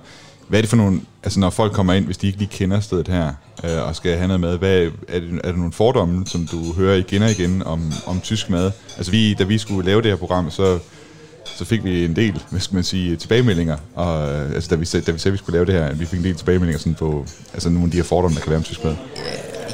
[0.47, 2.79] Hvad er det for nogle, altså når folk kommer ind, hvis de ikke lige kender
[2.79, 5.71] stedet her, øh, og skal have noget mad, hvad er, er, det, er der nogle
[5.71, 8.71] fordomme, som du hører igen og igen om, om tysk mad?
[8.97, 10.79] Altså vi, da vi skulle lave det her program, så,
[11.55, 14.85] så fik vi en del, hvad skal man sige, tilbagemeldinger, og, øh, altså da vi,
[14.85, 16.95] da vi sagde, at vi skulle lave det her, vi fik en del tilbagemeldinger sådan
[16.95, 18.95] på, altså nogle af de her fordomme, der kan være om tysk mad.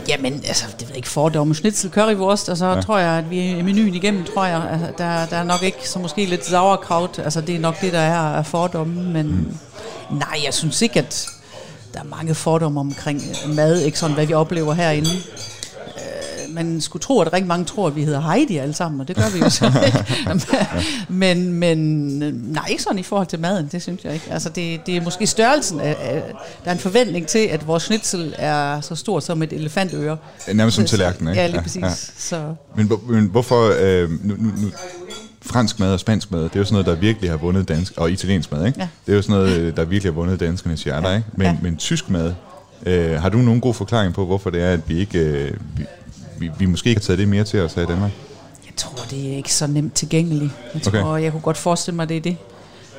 [0.07, 2.81] Jamen, altså, det ved jeg ikke, fordomme, schnitzel, currywurst, og så ja.
[2.81, 5.89] tror jeg, at vi er menuen igennem, tror jeg, altså, der, der er nok ikke,
[5.89, 10.17] så måske lidt sauerkraut, altså det er nok det, der er af fordomme, men mm.
[10.17, 11.27] nej, jeg synes ikke, at
[11.93, 15.09] der er mange fordomme omkring mad, ikke sådan, hvad vi oplever herinde.
[16.53, 19.15] Man skulle tro, at rigtig mange tror, at vi hedder Heidi alle sammen, og det
[19.15, 20.45] gør vi jo så ikke.
[21.09, 21.77] men, men
[22.53, 24.25] nej, ikke sådan i forhold til maden, det synes jeg ikke.
[24.31, 26.23] Altså det, det er måske størrelsen af, af,
[26.63, 30.17] der er en forventning til, at vores schnitzel er så stort som et elefantøre.
[30.53, 31.41] Nærmest som tallerken, ikke?
[31.41, 31.81] Ja, lige Ja, præcis.
[31.81, 31.89] ja.
[32.17, 34.71] Så, Men, men hvorfor, øh, nu, nu, nu,
[35.41, 37.93] fransk mad og spansk mad, det er jo sådan noget, der virkelig har vundet dansk,
[37.97, 38.79] og italiensk mad, ikke?
[38.79, 38.87] Ja.
[39.05, 41.15] Det er jo sådan noget, der virkelig har vundet danskernes hjerter, Ja.
[41.15, 41.27] ikke?
[41.33, 41.55] Men, Ja.
[41.61, 42.33] men tysk mad,
[42.85, 45.85] Øh, har du nogen god forklaring på, hvorfor det er, at vi ikke øh, vi,
[46.41, 48.11] vi, vi måske ikke har taget det mere til os her i Danmark?
[48.65, 50.51] Jeg tror, det er ikke så nemt tilgængeligt.
[50.73, 51.23] Jeg tror, Okay.
[51.23, 52.37] jeg kunne godt forestille mig, det er det.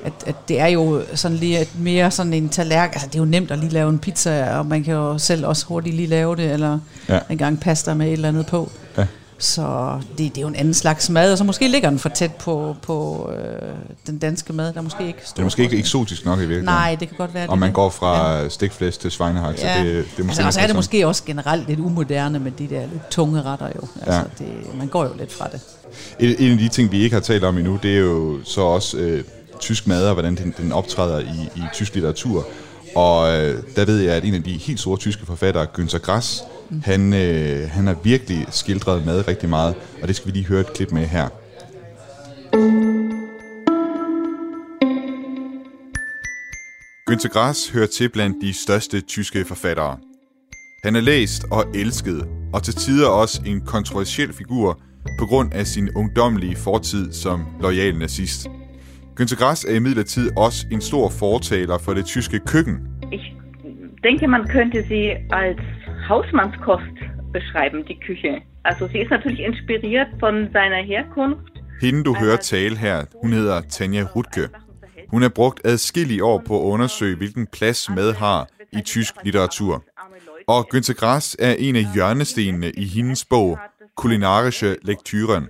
[0.04, 2.94] At, at det er jo sådan lige et mere sådan en tallerken.
[2.94, 5.46] Altså, det er jo nemt at lige lave en pizza, og man kan jo selv
[5.46, 6.78] også hurtigt lige lave det, eller
[7.08, 7.14] Ja.
[7.14, 7.20] ja.
[7.30, 8.70] en gang pasta med et eller andet på.
[8.98, 9.06] Ja.
[9.42, 12.08] Så det, det er jo en anden slags mad, og så måske ligger den for
[12.08, 13.68] tæt på, på øh,
[14.06, 14.72] den danske mad.
[14.72, 16.64] Der er måske ikke Det er måske ikke eksotisk nok i virkeligheden.
[16.64, 17.48] Nej, det kan godt være.
[17.48, 18.42] Og det man går fra Ja.
[18.42, 18.48] ja.
[18.48, 19.78] stikflæs til svejnehak, så Ja.
[19.78, 20.76] det, det er måske altså, og så lidt er det sådan.
[20.76, 23.86] måske også generelt lidt umoderne med de der lidt tunge retter jo.
[24.06, 24.46] Altså, det,
[24.78, 25.60] man går jo lidt fra det.
[26.20, 28.60] En, en af de ting, vi ikke har talt om endnu, det er jo så
[28.60, 29.24] også øh,
[29.60, 32.46] tysk mad og hvordan den, den optræder i, i tysk litteratur.
[32.94, 36.42] Og øh, der ved jeg, at en af de helt store tyske forfattere, Günter Grass,
[36.72, 36.82] mm.
[36.84, 40.60] han, øh, han har virkelig skildret mad rigtig meget, og det skal vi lige høre
[40.60, 41.28] et klip med her.
[47.10, 49.98] Günter Grass hører til blandt de største tyske forfattere.
[50.84, 54.80] Han er læst og elsket, og til tider også en kontroversiel figur
[55.18, 58.46] på grund af sin ungdommelige fortid som lojal nazist.
[59.20, 62.76] Günter Grass er imidlertid også en stor fortaler for det tyske køkken.
[63.12, 63.24] Ich
[64.04, 65.60] denke, man könnte sie als
[66.08, 66.96] Hausmannskost
[67.32, 68.42] beschreiben, die Küche.
[68.62, 71.52] Also sie ist natürlich inspiriert von seiner Herkunft.
[71.80, 74.50] Hende, du hører tale her, hun hedder Tanja Rutke.
[75.10, 79.84] Hun har brugt adskillige år på at undersøge, hvilken plads mad har i tysk litteratur.
[80.46, 83.58] Og Günter Grass er en af hjørnestenene i hendes bog,
[83.96, 85.48] Kulinarische Lektüren.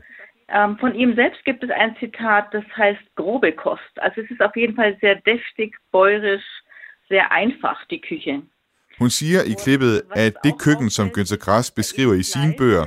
[0.48, 3.94] Ähm, von ihm selbst gibt es ein Zitat, das heißt grobe Kost.
[3.96, 6.48] Also es ist auf jeden Fall sehr deftig, bäuerisch,
[7.08, 8.42] sehr einfach, die Küche.
[9.02, 12.84] Hun siger i klippet, at det køkken, som Günter Grass beskriver i sine bøger,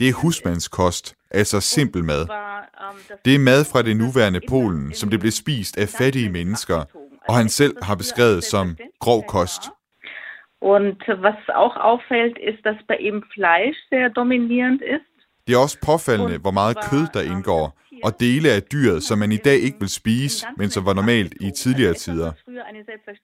[0.00, 2.24] det er husmandskost, altså simpel mad.
[3.24, 6.80] Det er mad fra det nuværende Polen, som det blev spist af fattige mennesker,
[7.28, 9.62] og han selv har beskrevet som grov kost.
[10.60, 15.12] Und was auch auffällt, ist, dass bei ihm Fleisch sehr dominierend ist.
[15.46, 17.64] Det er også påfaldende, hvor meget kød der indgår,
[18.04, 21.34] og dele af dyret, som man i dag ikke vil spise, men som var normalt
[21.40, 22.32] i tidligere tider.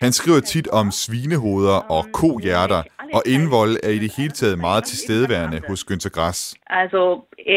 [0.00, 2.82] Han skriver tit om svinehoveder og kohjerter,
[3.16, 6.54] og indvold er i det hele taget meget tilstedeværende hos Günter Grass.
[6.66, 7.02] Also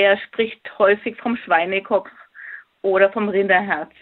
[0.01, 2.12] er spricht häufig vom Schweinekopf
[2.84, 3.95] oder vom Rinderherz.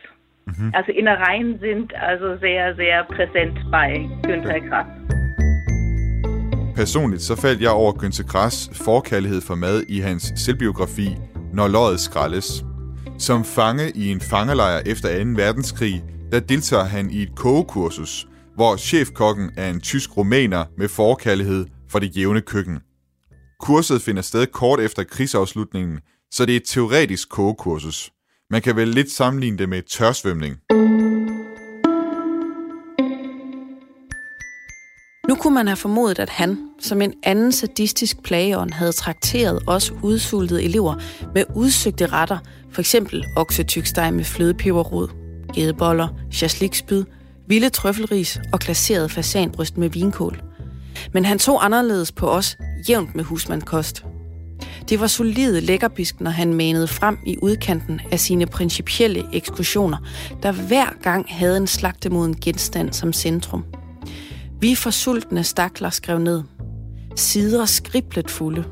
[0.48, 0.72] Mhm.
[0.74, 3.90] Also Innereien sind also sehr, sehr präsent bei
[4.28, 4.90] Günter Grass.
[6.76, 11.10] Personligt så faldt jeg over Günter Grass forkærlighed for mad i hans selvbiografi
[11.54, 12.75] Når løjet skraldes.
[13.20, 15.30] Som fange i en fangelejr efter 2.
[15.36, 21.66] verdenskrig, der deltager han i et kogekursus, hvor chefkokken er en tysk rumæner med forkærlighed
[21.90, 22.80] for det jævne køkken.
[23.60, 26.00] Kurset finder sted kort efter krigsafslutningen,
[26.32, 28.12] så det er et teoretisk kogekursus.
[28.50, 30.56] Man kan vel lidt sammenligne det med tørsvømning.
[35.28, 39.94] Nu kunne man have formodet, at han, som en anden sadistisk plageånd, havde trakteret os
[40.04, 40.96] udsultede elever
[41.34, 42.38] med udsøgte retter,
[42.72, 45.08] for eksempel oksetyksteg med flødepeberrod,
[45.54, 47.04] gedeboller, chaslikspyd,
[47.48, 50.42] vilde trøffelris og glaseret fasanbryst med vinkål.
[51.14, 52.58] Men han tog anderledes på os,
[52.90, 54.06] jævnt med husmandkost.
[54.90, 59.98] Det var solide lækkerbisk, når han manede frem i udkanten af sine principielle ekskursioner,
[60.44, 63.66] der hver gang havde en slagtemoden genstand som centrum.
[64.62, 66.44] Vi forsultne stakler skrev ned.
[67.16, 68.64] Sider skriblet fulde.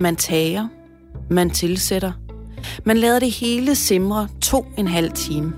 [0.00, 0.68] Man tager,
[1.30, 2.12] man tilsætter.
[2.86, 5.52] Man lader det hele simre to en halv time.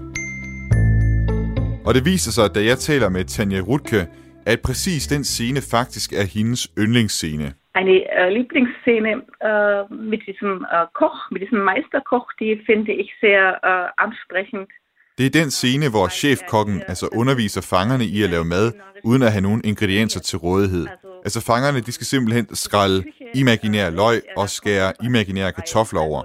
[1.86, 4.06] Og det viser sig, da jeg taler med Tanja Rutke,
[4.46, 7.48] at præcis den scene faktisk er hendes yndlingsscene.
[7.80, 9.12] Eine äh, Lieblingsszene
[9.48, 14.68] äh, mit diesem äh, Koch, mit diesem Meisterkoch, die finde ich sehr äh, ansprechend.
[15.18, 18.72] Det er den scene, hvor chefkokken altså underviser fangerne i at lave mad,
[19.04, 20.86] uden at have nogen ingredienser til rådighed.
[21.26, 23.04] Altså fangerne, de skal simpelthen skrælle
[23.34, 26.22] imaginær løg og skære imaginære kartofler over.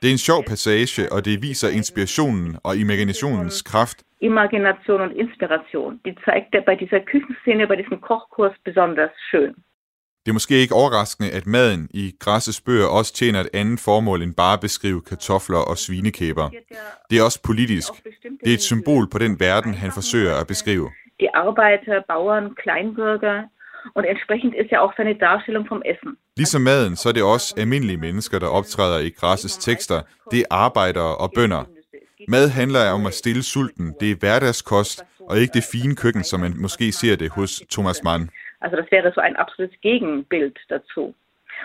[0.00, 3.98] Det er en sjov passage, og det viser inspirationen og imaginationens kraft.
[4.20, 6.00] Imagination und Inspiration.
[6.04, 9.54] Die zeigt er bei dieser Küchenszene, bei diesem Kochkurs besonders schön.
[10.28, 14.22] Det er måske ikke overraskende, at maden i Grasses bøger også tjener et andet formål
[14.22, 16.48] end bare at beskrive kartofler og svinekæber.
[17.10, 17.88] Det er også politisk.
[18.44, 20.90] Det er et symbol på den verden, han forsøger at beskrive.
[21.20, 23.38] Die Arbeiter, Bauern, Kleinbürger
[23.96, 26.12] und entsprechend ist ja auch seine Darstellung vom Essen.
[26.36, 30.00] Ligesom maden, så er det også almindelige mennesker, der optræder i Grasses tekster.
[30.30, 31.64] Det er arbejdere og bønder.
[32.28, 33.94] Mad handler om at stille sulten.
[34.00, 38.02] Det er hverdagskost, og ikke det fine køkken, som man måske ser det hos Thomas
[38.04, 38.30] Mann.
[38.60, 41.14] Also das wäre so ein absolutes Gegenbild dazu.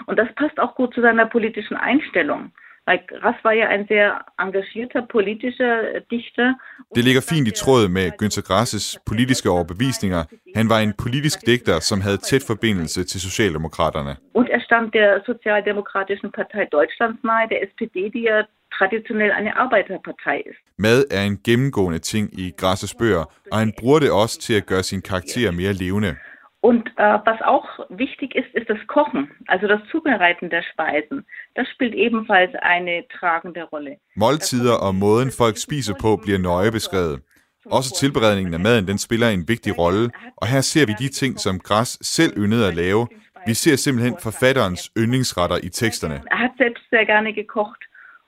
[0.05, 2.51] Und das passt auch gut zu seiner politischen Einstellung.
[2.85, 6.55] Grass war ja ein sehr engagierter politischer Dichter.
[6.95, 10.23] Det ligger fint i tråd med Günter Grasses politiske overbevisninger.
[10.55, 14.17] Han var en politisk digter, som havde tæt forbindelse til Socialdemokraterne.
[14.33, 18.41] Und er stand der Sozialdemokratischen Partei Deutschlands nahe, der SPD, die ja
[18.77, 20.59] traditionell eine Arbeiterpartei ist.
[20.77, 24.65] Mad er en gennemgående ting i Grasses bøger, og han bruger det også til at
[24.65, 26.15] gøre sin karakter mere levende.
[26.69, 31.25] Und äh, was auch wichtig ist, ist das Kochen, also das Zubereiten der Speisen.
[31.55, 33.97] Das spielt ebenfalls eine tragende Rolle.
[34.15, 37.21] Måltider og måden folk spiser på bliver nøje beskrevet.
[37.65, 41.39] Også tilberedningen af maden, den spiller en vigtig rolle, og her ser vi de ting,
[41.39, 43.07] som Gras selv yndede at lave.
[43.47, 46.21] Vi ser simpelthen forfatterens yndlingsretter i teksterne.
[46.31, 47.81] Er hat selbst sehr gerne gekocht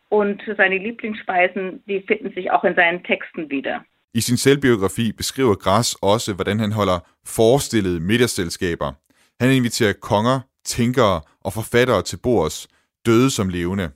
[0.10, 3.76] und seine Lieblingsspeisen, die finden sich auch in seinen Texten wieder.
[4.16, 8.94] I sin selvbiografi beskriver Græs også, hvordan han holder forestillede middagsselskaber.
[9.44, 12.68] Han inviterer konger, tænkere og forfattere til bords,
[13.06, 13.90] døde som levende.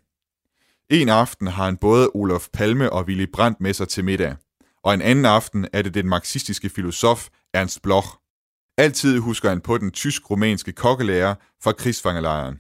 [0.90, 4.36] En aften har han både Olof Palme og Willy Brandt med sig til middag,
[4.84, 8.08] og en anden aften er det den marxistiske filosof Ernst Bloch.
[8.78, 12.60] Altid husker han på den tysk-rumænske kokkelærer fra krigsfangelejren.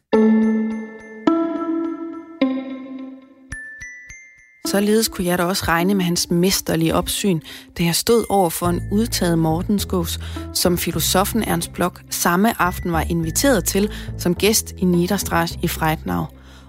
[4.72, 7.40] Således kunne jeg da også regne med hans mesterlige opsyn,
[7.78, 10.20] da jeg stod over for en udtaget Mortensgås,
[10.54, 16.26] som filosofen Ernst Bloch samme aften var inviteret til som gæst i Niederstraß i Freitnau,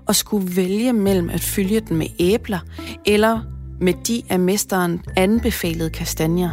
[0.06, 2.58] og skulle vælge mellem at fylde den med æbler
[3.06, 3.40] eller
[3.80, 6.50] med de af mesteren anbefalede kastanjer.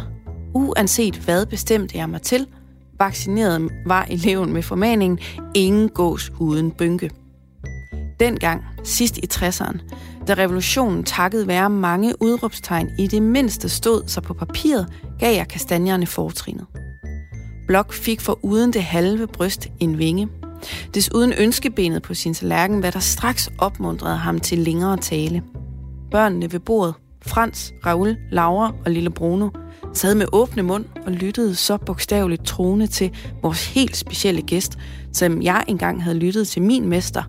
[0.54, 2.46] Uanset hvad bestemte jeg mig til,
[2.98, 5.18] vaccineret var eleven med formaningen
[5.54, 7.10] ingen gås uden bynke.
[8.20, 9.78] Dengang, sidst i 60'eren,
[10.26, 14.86] da revolutionen takket være mange udråbstegn i det mindste stod sig på papiret,
[15.18, 16.66] gav jeg kastanjerne fortrinet.
[17.66, 20.28] Blok fik for uden det halve bryst en vinge.
[20.94, 25.42] Desuden ønskebenet på sin tallerken, hvad der straks opmuntrede ham til længere tale.
[26.10, 26.94] Børnene ved bordet,
[27.26, 29.48] Frans, Raoul, Laura og lille Bruno,
[29.94, 33.10] sad med åbne mund og lyttede så bogstaveligt troende til
[33.42, 34.78] vores helt specielle gæst,
[35.12, 37.22] som jeg engang havde lyttet til min mester,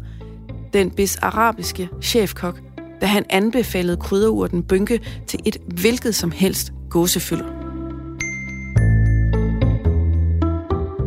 [0.74, 2.60] den bis-arabiske chefkok,
[3.02, 7.44] da han anbefalede krydderurten bynke til et hvilket som helst gåsefyld.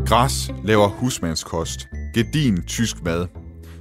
[0.08, 3.26] Gras laver husmandskost, gedin tysk mad.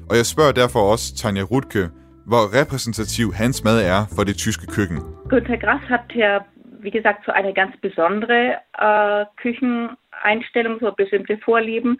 [0.09, 1.89] Og jeg spørger derfor også Tanja Rutke,
[2.25, 4.99] hvor repræsentativ hans mad er for det tyske køkken.
[5.31, 6.31] Günter Grass hat ja,
[6.85, 8.39] wie gesagt, so eine ganz besondere
[8.87, 11.93] äh, Kücheneinstellung, so bestimmte Vorlieben.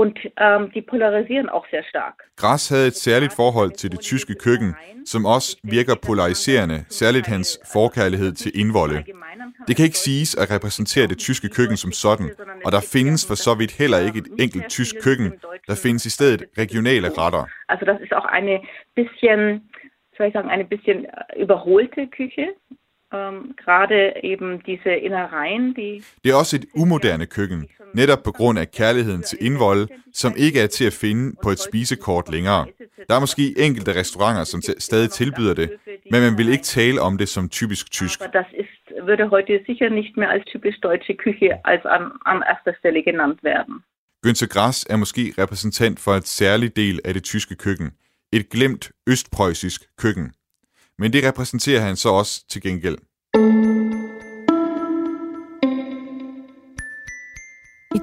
[0.00, 2.16] Und ähm, die polarisieren auch sehr stark.
[2.36, 7.48] Gras havde et særligt forhold til det tyske køkken, som også virker polariserende, særligt hans
[7.72, 9.04] forkærlighed til indvolde.
[9.68, 12.30] Det kan ikke siges at repræsentere det tyske køkken som sådan,
[12.64, 15.32] og der findes for så vidt heller ikke et enkelt tysk køkken.
[15.68, 17.44] Der findes i stedet regionale retter.
[17.68, 18.56] Also das ist auch eine
[18.98, 19.40] bisschen,
[20.16, 20.98] soll ich sagen, eine bisschen
[21.44, 22.46] überholte Küche.
[23.14, 26.02] Ähm, gerade eben diese Innereien, die...
[26.24, 27.68] Det er også et umoderne køkken,
[28.00, 29.88] netop på grund af kærligheden til indvold,
[30.22, 32.66] som ikke er til at finde på et spisekort længere.
[33.08, 35.68] Der er måske enkelte restauranter, som stadig tilbyder det,
[36.12, 38.18] men man vil ikke tale om det som typisk tysk.
[38.20, 42.74] Das ist, würde heute sicher nicht mehr als typisch deutsche Küche als an, an erster
[42.78, 43.74] Stelle genannt werden.
[44.26, 47.90] Günter Grass er måske repræsentant for et særligt del af det tyske køkken.
[48.32, 50.32] Et glemt østpreussisk køkken.
[50.98, 52.98] Men det repræsenterer han så også til gengæld.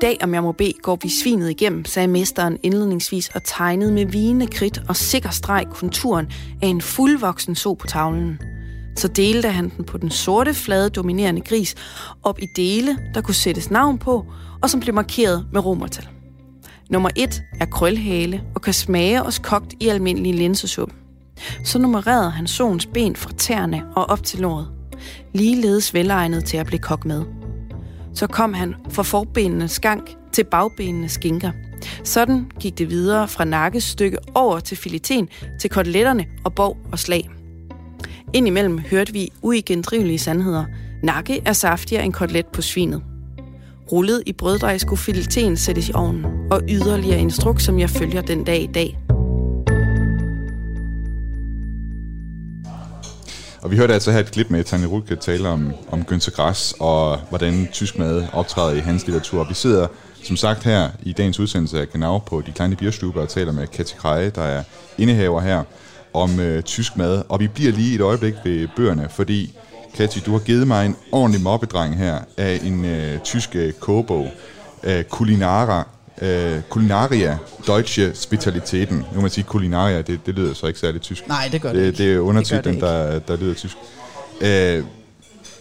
[0.04, 4.06] Dag, om jeg må bede, går vi svinet igennem, sagde mesteren indledningsvis og tegnede med
[4.06, 6.28] vigende kridt og sikker streg konturen
[6.62, 8.40] af en fuldvoksen so på tavlen.
[8.98, 11.76] Så delte han den på den sorte, flade, dominerende gris
[12.24, 14.26] op i dele, der kunne sættes navn på,
[14.62, 16.08] og som blev markeret med romertal.
[16.90, 20.96] Nummer 1 er krølhale og kan smage os kogt i almindelig linsesuppe.
[21.64, 24.68] Så nummererede han sons ben fra tæerne og op til låret.
[25.34, 27.43] Ligeledes velegnet til at blive kogt med.
[28.14, 31.52] Så kom han fra forbenene skank til bagbenene skinker.
[32.04, 37.30] Sådan gik det videre fra nakkestykke over til fileten, til koteletterne og borg og slag.
[38.34, 40.66] Indimellem hørte vi uigendrivelige sandheder.
[41.04, 43.04] Nakke er saftigere end kotelet på svinet.
[43.92, 48.44] Rullet i brøddej skulle fileten sættes i ovnen, og yderligere instruk, som jeg følger den
[48.44, 48.98] dag i dag.
[53.64, 56.76] Og vi hørte altså her et klip med Tanja Rutke tale om, om Günther Grass
[56.80, 59.44] og hvordan tysk mad optræder i hans litteratur.
[59.44, 59.88] Vi sidder
[60.24, 63.68] som sagt her i dagens udsendelse af Genau på De Kleine Bierstube og taler med
[63.68, 64.64] Katja Kreje, der er
[64.98, 65.64] indehaver her,
[66.14, 67.24] om øh, tysk mad.
[67.30, 69.56] Og vi bliver lige et øjeblik ved bøgerne, fordi
[69.94, 74.32] Katja, du har givet mig en ordentlig mobbedreng her af en øh, tysk øh, kogebog,
[74.84, 75.88] øh, Kulinara,
[76.22, 77.38] øh, kulinaria,
[77.68, 78.98] deutsche Spezialitäten.
[78.98, 81.28] Nu må man sige kulinaria, det, det lyder så ikke særlig tysk.
[81.28, 81.98] Nej, det gør det, det ikke.
[81.98, 83.78] Det er undertitlen, der, der lyder tysk.
[84.42, 84.84] Øh,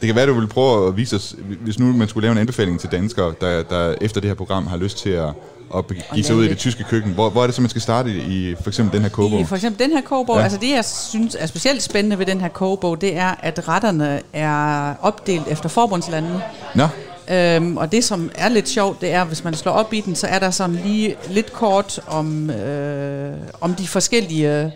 [0.01, 2.39] det kan være, du vil prøve at vise os, hvis nu man skulle lave en
[2.39, 5.29] anbefaling til danskere, der, der efter det her program har lyst til at,
[5.75, 5.85] at
[6.15, 7.13] give sig ud i det tyske køkken.
[7.13, 9.41] Hvor, hvor er det så, man skal starte i, for eksempel den her kogebog?
[9.41, 10.43] I for eksempel den her kogebog, ja.
[10.43, 14.21] altså det jeg synes er specielt spændende ved den her kogebog, det er, at retterne
[14.33, 16.43] er opdelt efter forbundslandene.
[16.75, 16.89] Nå,
[17.33, 20.15] Øhm, og det, som er lidt sjovt, det er, hvis man slår op i den,
[20.17, 24.71] så er der sådan lige lidt kort om, øh, om de forskellige øh,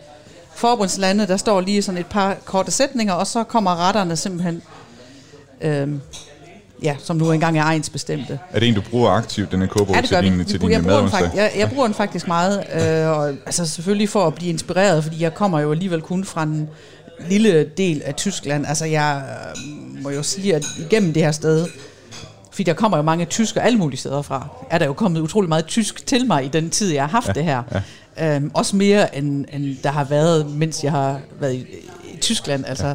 [0.54, 1.26] forbundslande.
[1.26, 4.62] Der står lige sådan et par korte sætninger, og så kommer retterne simpelthen,
[5.60, 5.88] øh,
[6.82, 8.38] ja, som nu engang er egensbestemte.
[8.52, 11.00] er det en, du bruger aktivt, den her kogebog, Ja, til, din, til jeg, bruger
[11.00, 14.50] den faktisk, jeg, jeg bruger den faktisk meget, øh, og, altså selvfølgelig for at blive
[14.50, 16.68] inspireret, fordi jeg kommer jo alligevel kun fra en
[17.28, 18.66] lille del af Tyskland.
[18.66, 19.22] Altså jeg
[19.56, 21.66] øh, må jo sige, at igennem det her sted,
[22.56, 25.48] fordi der kommer jo mange tyskere alle mulige steder fra, er der jo kommet utrolig
[25.48, 27.62] meget tysk til mig i den tid, jeg har haft ja, det her.
[28.18, 28.36] Ja.
[28.36, 31.66] Øhm, også mere, end, end der har været, mens jeg har været i,
[32.14, 32.64] i Tyskland.
[32.66, 32.94] Altså, ja.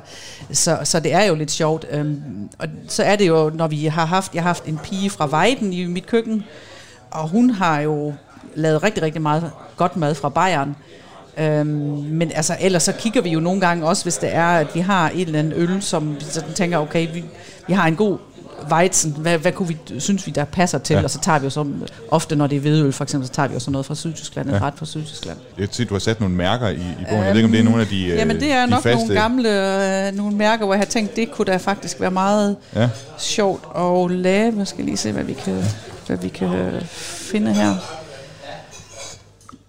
[0.51, 1.85] så, så det er jo lidt sjovt.
[1.91, 5.09] Øhm, og så er det jo, når vi har haft, jeg har haft en pige
[5.09, 6.43] fra Weiden i mit køkken,
[7.11, 8.13] og hun har jo
[8.55, 10.75] lavet rigtig, rigtig meget godt mad fra Bayern.
[11.37, 11.67] Øhm,
[12.09, 14.79] men altså, ellers så kigger vi jo nogle gange også, hvis det er, at vi
[14.79, 17.23] har et eller andet øl, som vi sådan tænker, okay, vi,
[17.67, 18.17] vi har en god
[18.71, 21.03] Weizen, hvad, hvad kunne vi, synes vi, der passer til, Ja.
[21.03, 21.65] og så tager vi jo så,
[22.11, 24.49] ofte når det er hvedøl for eksempel, så tager vi jo sådan noget fra Sydtyskland,
[24.49, 24.61] en Ja.
[24.61, 25.37] ret fra Sydtyskland.
[25.57, 27.23] Jeg se, du har sat nogle mærker i, i bogen.
[27.23, 28.83] Jeg ved ikke, om det er nogle af de, øh, Jamen det er de nok
[28.83, 28.97] faste...
[29.07, 32.55] nogle gamle øh, nogle mærker, hvor jeg har tænkt, det kunne da faktisk være meget
[32.75, 32.89] Ja.
[33.17, 34.53] sjovt at lave.
[34.57, 35.63] Jeg skal lige se, hvad vi kan,
[36.07, 37.75] hvad vi kan øh, finde her.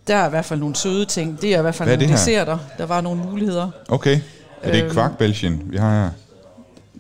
[0.07, 1.43] Der er i hvert fald nogle søde ting.
[1.43, 2.59] Det er i hvert fald Hvad nogle desserter.
[2.79, 3.71] Der var nogle muligheder.
[3.89, 4.21] Okay.
[4.63, 4.93] Er det Øhm.
[4.93, 6.11] kvarkbælgen, vi har her?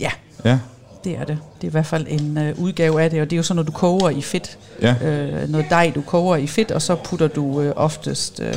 [0.00, 0.10] Ja,
[0.44, 0.58] Ja.
[1.04, 1.38] Det er det.
[1.56, 3.56] Det er i hvert fald en øh, udgave af det, og det er jo sådan,
[3.56, 4.58] når du koger i fedt.
[4.82, 4.94] Ja.
[5.04, 8.54] Øh, noget dej, du koger i fedt, og så putter du øh, oftest øh,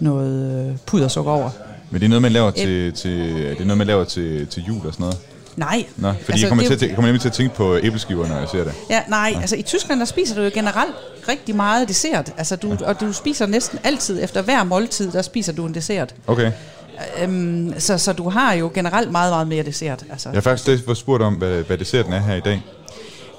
[0.00, 1.50] noget øh, pudersukker over.
[1.90, 4.62] Men det er noget, man laver til, til, det er noget, man laver til, til
[4.62, 5.18] jul og sådan noget?
[5.56, 5.84] Nej.
[5.96, 8.28] Nå, fordi altså, jeg, kommer det til jeg kommer nemlig til at tænke på æbleskiver,
[8.28, 8.72] når jeg ser det.
[8.90, 10.94] Ja, nej, altså i Tyskland, der spiser du jo generelt
[11.28, 12.32] rigtig meget dessert.
[12.38, 16.14] Altså, du, og du spiser næsten altid, efter hver måltid, der spiser du en dessert.
[16.26, 16.52] Okay.
[17.22, 20.04] Øhm, så, så du har jo generelt meget, meget mere dessert.
[20.10, 20.28] Altså.
[20.28, 22.62] Jeg har faktisk lidt spurgt om, hvad, hvad desserten er her i dag.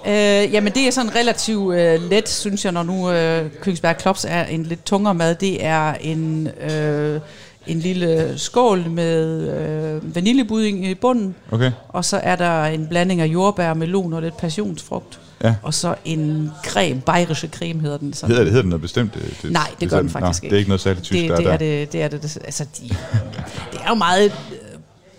[0.07, 4.25] Øh, jamen det er sådan relativt øh, let, synes jeg, når nu øh, Køngsberg Klops
[4.29, 5.35] er en lidt tungere mad.
[5.35, 7.19] Det er en, øh,
[7.67, 11.35] en lille skål med øh, vaniljebudding i bunden.
[11.51, 11.71] Okay.
[11.89, 15.19] Og så er der en blanding af jordbær, melon og lidt passionsfrugt.
[15.43, 15.55] Ja.
[15.61, 18.13] Og så en creme, bayerische creme hedder den.
[18.13, 18.29] Sådan.
[18.29, 19.11] Hedder det, hedder det noget bestemt?
[19.15, 20.51] øh, Det, Nej, det gør den faktisk ikke.
[20.51, 21.65] det er ikke noget særligt tysk, det, der det er er der.
[21.65, 22.21] det, det er det.
[22.23, 22.89] det altså, de,
[23.71, 24.31] det er jo meget øh,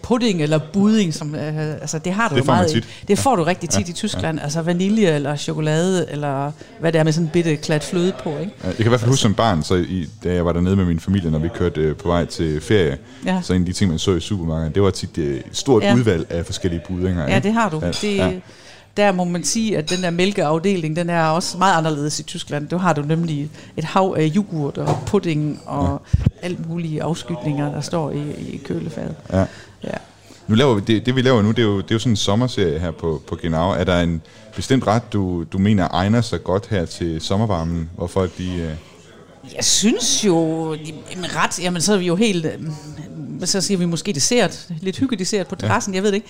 [0.02, 2.84] pudding eller budding, som, øh, altså det har du Det jo meget tit.
[2.84, 3.04] i.
[3.08, 6.98] Det får du rigtig tit Ja, i Tyskland, altså vanilje eller chokolade, eller hvad det
[6.98, 8.52] er med sådan en bitte klat fløde på, ikke?
[8.62, 10.76] Ja, Jeg kan i hvert fald huske som barn, så i, da jeg var dernede
[10.76, 13.40] med min familie, når vi kørte øh, på vej til ferie, Ja.
[13.42, 15.82] så en af de ting, man så i supermarkedet, det var tit øh, et stort
[15.82, 15.94] Ja.
[15.94, 17.22] udvalg af forskellige buddinger.
[17.28, 17.46] Ja, ikke?
[17.48, 17.80] det har du.
[17.82, 18.30] Ja, Det, ja.
[18.98, 22.68] Der må man sige, at den der mælkeafdeling, den er også meget anderledes i Tyskland.
[22.68, 26.24] Du har du nemlig et hav af yoghurt og pudding og ja.
[26.42, 29.14] alt mulige afskytninger, der står i, i kølefadet.
[29.32, 29.44] Ja.
[29.84, 29.96] Ja.
[30.46, 32.12] Nu laver vi, det, det vi laver nu, det er, jo, det er jo sådan
[32.12, 33.70] en sommerserie her på, på Genau.
[33.70, 34.22] Er der en
[34.56, 38.56] bestemt ret, du, du mener egner sig godt her til sommervarmen, hvor folk de...
[38.56, 38.74] Øh,
[39.56, 42.52] Jeg synes jo, en ret, jamen så er vi jo helt, øh,
[43.44, 45.96] så siger vi måske dessert, lidt hyggedessert på terrassen, ja.
[45.96, 46.28] jeg ved det ikke.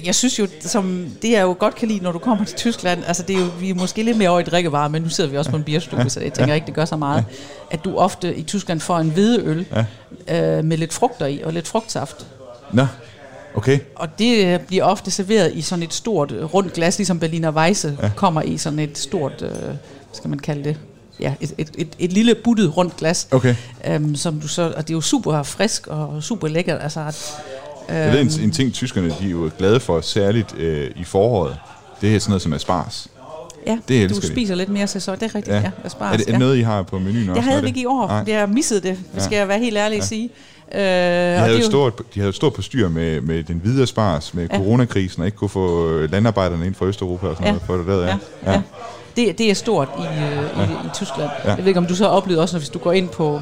[0.00, 2.56] Øh, Jeg synes jo, som det jeg jo godt kan lide, når du kommer til
[2.56, 5.08] Tyskland, altså det er jo, vi er måske lidt mere over i drikkevarer, men nu
[5.08, 6.08] sidder vi også på en bierstue, Ja.
[6.08, 6.54] så jeg tænker Ja.
[6.54, 7.24] ikke, det gør så meget.
[7.70, 9.66] At du ofte i Tyskland får en hvedeøl
[10.28, 12.26] øh, med lidt frugter i, og lidt frugtsaft.
[12.72, 12.86] Nå,
[13.54, 13.78] okay.
[13.96, 17.98] Og det bliver ofte serveret i sådan et stort øh, rundt glas, ligesom Berliner Weisse
[18.02, 18.10] ja.
[18.16, 19.74] kommer i sådan et stort, øh, hvad
[20.12, 20.76] skal man kalde det,
[21.20, 23.54] ja, et, et, et, et lille buttet rundt glas, Okay.
[23.88, 26.78] øhm, som du så, og det er jo super frisk og super lækkert.
[26.82, 27.32] Altså, at,
[27.88, 31.04] Jeg ved, en, øhm, en ting, tyskerne de er jo glade for, særligt øh, i
[31.04, 31.56] foråret,
[32.00, 33.08] det er sådan noget som asparges.
[33.66, 34.32] ja, det elsker du de.
[34.32, 35.60] spiser lidt mere sæson, det er rigtigt, ja.
[35.60, 36.38] ja asparges, er det er ja.
[36.38, 37.34] noget, I har på menuen også?
[37.40, 38.24] Det havde vi ikke i år, Nej.
[38.26, 39.20] jeg har misset det, Ja.
[39.24, 40.06] skal jeg være helt ærlig at Ja.
[40.06, 40.30] sige.
[40.74, 40.84] Øh, De
[41.38, 44.34] havde, det jo stort, de havde jo stort på styr med, med den hvide asparges,
[44.34, 44.56] med Ja.
[44.56, 47.50] coronakrisen, og ikke kunne få øh, landarbejderne ind fra Østeuropa og sådan Ja.
[47.52, 48.16] noget, for det lavet, ja.
[48.46, 48.60] Ja, ja.
[49.16, 51.30] Det, det er stort i, øh, i, i Tyskland.
[51.44, 51.48] Ja.
[51.50, 53.40] Jeg ved ikke, om du så har oplevet også, når hvis du går ind på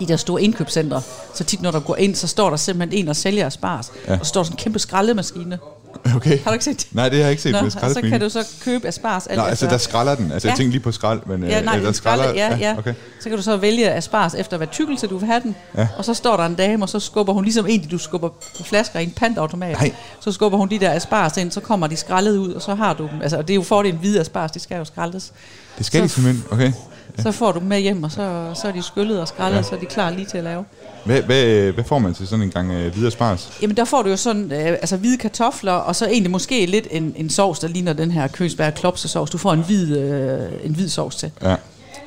[0.00, 1.02] i der store indkøbscentre,
[1.34, 4.12] så tit når du går ind, så står der simpelthen en og sælger asparges, Ja.
[4.12, 4.18] ja.
[4.20, 5.58] og så står sådan en kæmpe skraldemaskine.
[6.16, 6.38] Okay.
[6.42, 6.86] Har du ikke set det?
[6.92, 9.44] Nej, det har jeg ikke set Nå, så kan du så købe asparges alt Nå,
[9.44, 10.32] altså der skralder den.
[10.32, 10.56] Altså jeg Ja.
[10.56, 12.78] tænkte lige på skrald, men Ja, øh, nej, der den skralder, ja, ja.
[12.78, 12.94] okay.
[13.20, 15.56] Så kan du så vælge asparges efter, hvad tykkelse du vil have den.
[15.76, 15.88] Ja.
[15.98, 18.28] Og så står der en dame, og så skubber hun, ligesom en, du skubber
[18.64, 19.76] flasker i en pantautomat.
[19.80, 19.92] Nej.
[20.20, 22.94] Så skubber hun de der asparges ind, så kommer de skrællet ud, og så har
[22.94, 23.22] du dem.
[23.22, 25.32] Altså, og det er jo fordelen hvide asparges, de skal jo skraldes.
[25.78, 26.72] Det skal så, de simpelthen, okay.
[27.18, 29.62] Så får du dem med hjem, og så, så er de skyllet og skrællet, ja.
[29.62, 30.64] så er de klar lige til at lave.
[31.04, 33.52] Hvad, hvad, hvad får man til sådan en gang øh, videre spars?
[33.62, 36.86] Jamen der får du jo sådan, øh, altså hvide kartofler, og så egentlig måske lidt
[36.90, 39.30] en, en sovs, der ligner den her køsbær klopsesovs.
[39.30, 41.30] Du får en hvid, øh, en hvid sovs til.
[41.42, 41.56] Ja.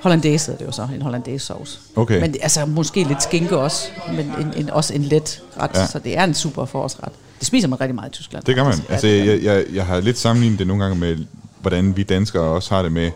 [0.02, 1.80] Hollandaise er det jo så, en hollandaise sovs.
[1.96, 2.22] Okay.
[2.22, 5.80] Men altså måske lidt skinke også, men en, en, også en let ret, Ja.
[5.80, 5.88] ja.
[5.88, 7.12] så det er en super forårsret.
[7.40, 8.44] Det spiser man rigtig meget i Tyskland.
[8.44, 8.74] Det gør man.
[8.74, 11.18] Ja, Altså, det gør jeg, jeg, jeg har lidt sammenlignet det nogle gange med,
[11.62, 13.12] hvordan vi danskere også har det med,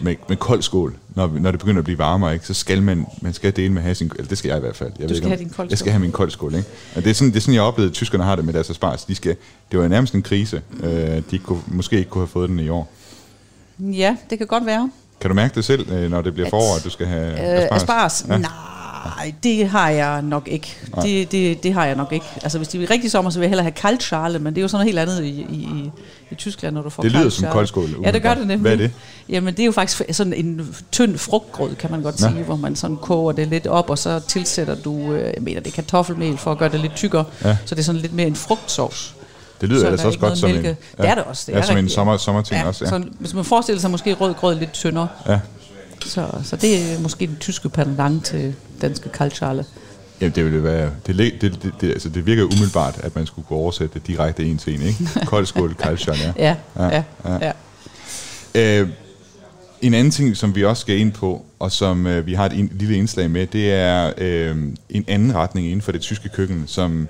[0.00, 0.96] med, med kold skål.
[1.14, 3.78] Når, når det begynder at blive varmere, ikke, så skal man, man skal dele med
[3.78, 4.10] at have sin...
[4.16, 4.92] Eller det skal jeg i hvert fald.
[4.98, 6.54] Jeg Du skal ikke, om- have din kold Jeg skal have min kold skål.
[6.54, 6.68] Ikke?
[6.96, 8.66] Og det, er sådan, det er sådan, jeg oplevede, at tyskerne har det med deres
[8.66, 9.04] spars.
[9.04, 9.36] De skal,
[9.72, 10.62] det var nærmest en krise.
[10.82, 12.92] Øh, de kunne, måske ikke kunne have fået den i år.
[13.78, 14.90] Ja, det kan godt være.
[15.20, 17.36] Kan du mærke det selv, øh, når det bliver forår, at du skal have Øh,
[17.62, 17.82] asparges?
[17.82, 18.24] asparges?
[18.28, 18.38] Ja.
[18.38, 18.50] Nej,
[19.42, 20.76] det har jeg nok ikke.
[20.96, 21.04] Nej.
[21.06, 22.26] Det, det, det har jeg nok ikke.
[22.42, 24.62] Altså hvis det er rigtig sommer, så vil jeg hellere have kaltschale, men det er
[24.62, 25.90] jo sådan noget helt andet i, i,
[26.30, 28.58] i, Tyskland, når du får Det lyder som koldskål, Ja, det gør det nemlig.
[28.58, 28.90] Hvad er det?
[29.28, 32.28] Jamen det er jo faktisk sådan en tynd frugtgrød, kan man godt Nå.
[32.28, 35.60] sige, hvor man sådan koger det lidt op, og så tilsætter du, øh, jeg mener
[35.60, 37.56] det er kartoffelmel for at gøre det lidt tykkere, Ja.
[37.66, 39.14] så det er sådan lidt mere en frugtsovs.
[39.60, 40.54] Det lyder Så ellers er også godt som en...
[40.54, 40.76] mælke.
[40.98, 41.94] Det er det også, det ja, er som en rigtigt.
[41.94, 42.84] sommer, sommerting Ja, også.
[42.84, 42.90] Ja.
[42.90, 45.38] så hvis man forestiller sig måske rød grød lidt tyndere, ja.
[46.04, 49.64] Så, så det er måske den tyske pendant til danske kaltschale.
[50.20, 50.90] Jamen, det ville være...
[51.06, 54.44] Det, det, det, det, altså, det virker umiddelbart, at man skulle kunne oversætte det direkte
[54.44, 55.08] en til en, ikke?
[55.26, 56.56] Kold skål, kaldsjøn, ja.
[56.76, 57.52] Ja, ja,
[58.54, 58.80] ja.
[58.80, 58.88] Øh,
[59.82, 62.52] en anden ting, som vi også skal ind på, og som øh, vi har et
[62.52, 64.56] in, lille indslag med, det er øh,
[64.90, 67.08] en anden retning inden for det tyske køkken, som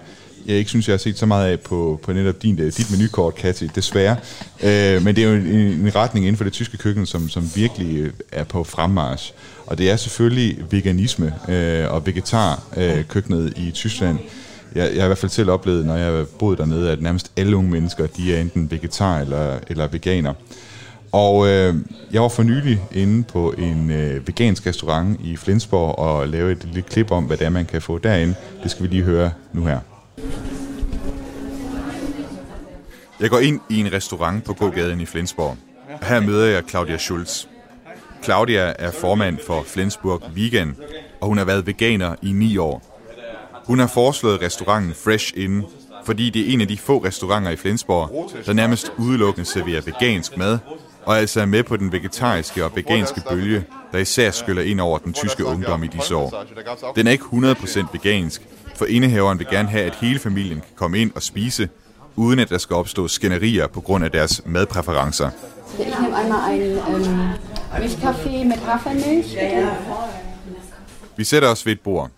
[0.49, 2.91] jeg ikke synes, jeg har set så meget af på, på netop din, øh, dit
[2.91, 4.17] menukort, Katty, desværre.
[4.63, 7.51] Øh, men det er jo en, en retning inden for det tyske køkken, som, som
[7.55, 9.33] virkelig øh, er på fremmarsch.
[9.67, 14.19] Og det er selvfølgelig veganisme øh, og vegetarkøkkenet øh, køkkenet i Tyskland.
[14.75, 17.33] Jeg, jeg har i hvert fald selv oplevet, når jeg har boet dernede, at nærmest
[17.37, 20.35] alle unge mennesker, de er enten vegetar eller, eller veganer.
[21.13, 21.75] Og øh,
[22.13, 26.65] jeg var for nylig inde på en øh, vegansk restaurant i Flensborg og lave et
[26.65, 28.35] lille klip om, hvad det er, man kan få derinde.
[28.63, 29.98] Det skal vi lige høre nu her.
[33.21, 35.57] Jeg går ind i en restaurant på gågaden i Flensborg.
[36.03, 37.47] Her møder jeg Claudia Schulz.
[38.25, 40.77] Claudia er formand for Flensburg Vegan,
[41.21, 42.99] og hun har været veganer i ni år.
[43.67, 45.65] Hun har foreslået restauranten Fresh Inn,
[46.05, 50.37] fordi det er en af de få restauranter i Flensborg, der nærmest udelukkende serverer vegansk
[50.37, 50.59] mad,
[51.05, 54.99] og altså er med på den vegetariske og veganske bølge, der især skyller ind over
[54.99, 56.45] den tyske ungdom i disse år.
[56.97, 58.43] Den er ikke 100% vegansk,
[58.75, 61.69] for indehaveren vil gerne have, at hele familien kan komme ind og spise,
[62.19, 65.31] uden at der skal opstå skænderier på grund af deres madpræferencer.
[65.79, 69.71] Ich nehme einmal einen ähm, Milchkaffee mit Hafermilch, bitte.
[71.17, 72.11] Vi sætter os ved et bord.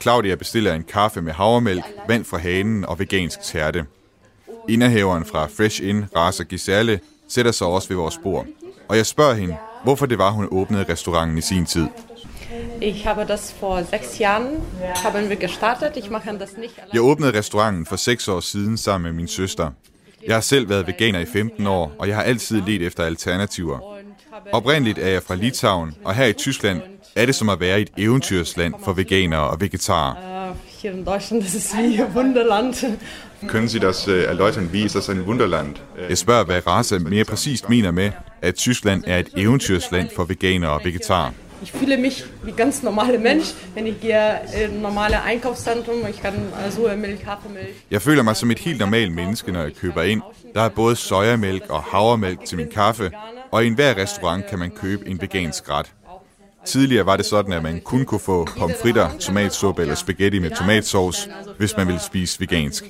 [0.00, 3.84] Claudia bestiller en kaffe med havremælk, vand fra hanen og vegansk tærte.
[4.68, 8.46] Indehaveren fra Fresh Inn, Rasa Giselle, sætter sig også ved vores bord.
[8.88, 11.86] Og jeg spørger hende, hvorfor det var, hun åbnede restauranten i sin tid.
[12.80, 14.46] Ich habe das vor sechs Jahren
[15.04, 15.96] haben wir gestartet.
[15.96, 16.90] Ich mache das nicht allein.
[16.92, 19.70] Jeg åbnede restauranten for seks år siden sammen med min søster.
[20.26, 23.78] Jeg har selv været veganer i 15 år, og jeg har altid let efter alternativer.
[24.52, 26.80] Oprindeligt er jeg fra Litauen, og her i Tyskland
[27.16, 30.14] er det som at være i et eventyrsland for veganere og vegetarer.
[30.14, 32.74] Äh, Hier in Deutschland das ist wie Wunderland.
[33.48, 34.68] Können Sie das äh, erläutern?
[34.72, 35.76] Wie ist das ein Wunderland?
[36.08, 38.10] Jeg spørger, hvad Rasa mere præcist mener med,
[38.42, 41.30] at Tyskland er et eventyrsland for veganere og vegetarer.
[41.62, 46.06] Ich fühle mich wie ganz normale Mensch, wenn ich gehe in normale Einkaufszentrum.
[46.10, 47.74] Ich kann äh, Sojamilch, Hafermilch.
[47.90, 50.22] Jeg føler mig som et helt normalt menneske, når jeg køber ind.
[50.54, 53.10] Der er både sojamælk og havremælk til min kaffe,
[53.50, 55.92] og i enhver restaurant kan man købe en vegansk ret.
[56.64, 61.30] Tidligere var det sådan, at man kun kunne få pomfritter, tomatsuppe eller spaghetti med tomatsauce,
[61.58, 62.84] hvis man ville spise vegansk.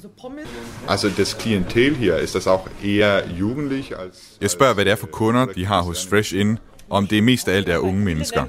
[0.88, 4.36] Also das Klientel hier, ist das auch eher jugendlich als...
[4.40, 6.58] Jeg spørger, hvad det er for kunder, de har hos Fresh Inn,
[6.90, 8.44] om det mest af alt er unge mennesker.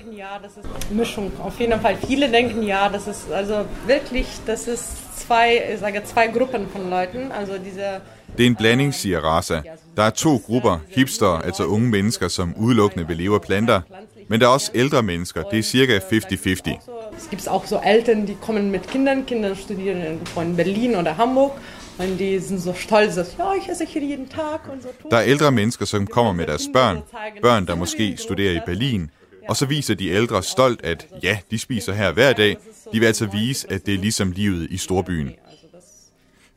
[0.91, 1.31] Mischung.
[1.43, 1.97] Auf jeden Fall.
[2.07, 6.89] Viele denken, ja, das ist also wirklich, das ist zwei, ich sage zwei Gruppen von
[6.89, 7.31] Leuten.
[7.31, 8.01] Also diese
[8.37, 9.61] Det er en blanding, siger Rasa.
[9.97, 13.81] Der er to grupper, hipster, altså unge mennesker, som udelukkende vil leve af planter.
[14.27, 16.79] Men der er også ældre mennesker, det er cirka 50-50.
[17.17, 19.25] Es gibt auch so Eltern, die kommen mit Kindern.
[19.25, 21.51] Kinder studieren in Berlin oder Hamburg.
[21.99, 24.89] Und die sind so stolz, dass ja, ich esse hier jeden Tag und so.
[25.11, 27.03] Der er ældre mennesker, som kommer med deres børn,
[27.41, 29.11] børn, der måske studerer i Berlin,
[29.49, 32.57] og så viser de ældre stolt, at ja, de spiser her hver dag.
[32.93, 35.31] De vil altså vise, at det er ligesom livet i storbyen.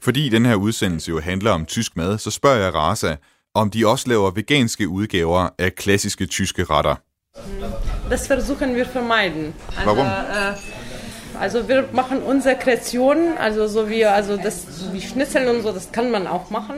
[0.01, 3.17] Fordi den her udsendelse jo handler om tysk mad, så spørger jeg Rasa,
[3.55, 6.95] om de også laver veganske udgaver af klassiske tyske retter.
[8.11, 9.55] Das versuchen wir vermeiden.
[9.87, 10.07] Warum?
[11.43, 14.57] Also wir machen unsere Kreationen, also so wie also das
[14.93, 16.77] wie Schnitzeln und so, das kann man auch machen.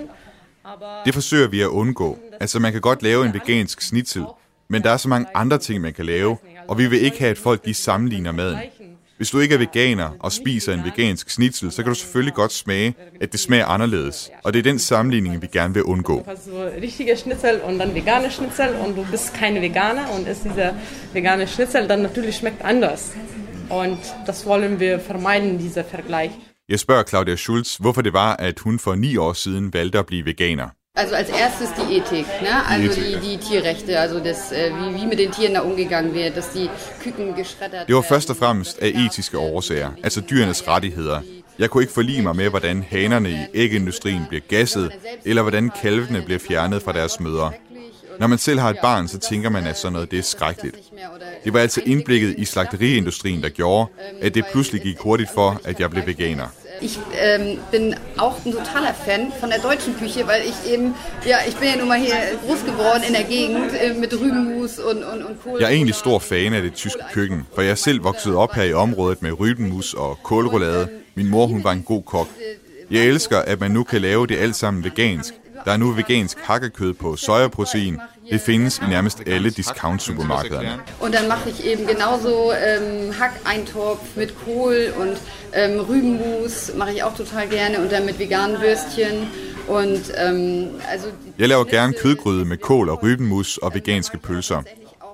[1.05, 2.19] Det forsøger vi at undgå.
[2.41, 4.25] Altså man kan godt lave en vegansk snitsel,
[4.69, 6.37] men der er så mange andre ting, man kan lave.
[6.69, 8.59] Og vi vil ikke have, at folk de sammenligner maden.
[9.17, 12.53] Hvis du ikke er veganer og spiser en vegansk schnitzel, så kan du selvfølgelig godt
[12.53, 14.31] smage, at det smager anderledes.
[14.45, 16.27] Og det er den sammenligning, vi gerne vil undgå.
[16.83, 20.73] Richtige Schnitzel und dann vegane Schnitzel und du bist keine Veganer und isst dieser
[21.13, 23.13] vegane Schnitzel, dann natürlich schmeckt anders.
[23.71, 26.31] Und das wollen wir vermeiden, dieser Vergleich.
[26.69, 30.07] Jeg spørger Claudia Schulz, hvorfor det var, at hun for ni år siden valgte at
[30.07, 30.69] blive veganer.
[30.97, 32.67] Also als erstes die Ethik, ne?
[32.69, 36.37] also die, die Tierrechte, also das, äh, wie, wie mit den Tieren da umgegangen wird,
[36.37, 36.71] dass die
[37.03, 41.21] Küken geschreddert Det var først og fremmest af etiske årsager, altså dyrenes rettigheder.
[41.59, 44.93] Jeg kunne ikke forlige mig med, hvordan hanerne i ægindustrien bliver gasset,
[45.25, 47.53] eller hvordan kalvene bliver fjernet fra deres mødre.
[48.21, 50.77] Når man selv har et barn, så tænker man, at sådan noget det er skrækkeligt.
[51.45, 53.91] Det var altså indblikket i slagteriindustrien, der gjorde,
[54.21, 56.47] at det pludselig gik hurtigt for, at jeg blev veganer.
[56.81, 60.95] Ich ähm, bin auch ein totaler Fan von der deutschen Küche, weil ich eben,
[61.27, 64.79] ja, ich bin ja nun mal hier groß geworden in der Gegend äh, mit Rübenmus
[64.81, 65.61] und, und, und Kohl.
[65.61, 68.55] Jeg er egentlig stor fan af det tyske køkken, for jeg er selv vokset op
[68.55, 70.89] her i området med rybenmus og kålroulade.
[71.15, 72.29] Min mor, hun var en god kok.
[72.91, 75.35] Jeg elsker, at man nu kan lave det alt sammen vegansk.
[75.65, 77.99] Der er nu vegansk hakkekød på sojaprotein.
[78.31, 80.81] Det findes i nærmest alle discount-supermarkederne.
[81.01, 85.17] Und dann mache ich eben genauso ähm, Hackeintopf mit Kohl und
[85.55, 89.17] ähm, Rübenmus mache ich auch total gerne und dann mit veganen Würstchen.
[89.69, 91.07] Und ähm, also
[91.39, 94.63] Jeg laver gerne kødgryde med kål og rybenmus og veganske pølser.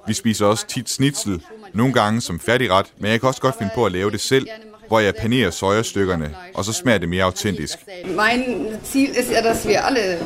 [0.07, 1.43] Vi spiser også tit snitsel,
[1.75, 4.47] nogle gange som færdigret, men jeg kan også godt finde på at lave det selv,
[4.91, 7.79] hvor jeg panerer sojastykkerne, og så smager det mere autentisk.
[8.17, 10.19] mein Ziel ist ja, dass wir alle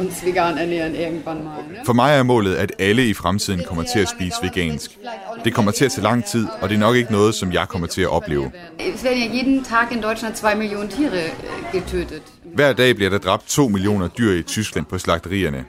[0.00, 1.62] uns vegan ernähren irgendwann mal.
[1.70, 1.78] Ne?
[1.84, 4.98] For mig er målet, at alle i fremtiden kommer til at spise vegansk.
[5.44, 7.68] Det kommer til at tage lang tid, og det er nok ikke noget, som jeg
[7.68, 8.52] kommer til at opleve.
[8.78, 12.22] Es werden ja jeden Tag in Deutschland zwei Millionen Tiere äh, getötet.
[12.54, 15.64] Hver dag bliver der dræbt 2 millioner dyr i Tyskland på slagterierne.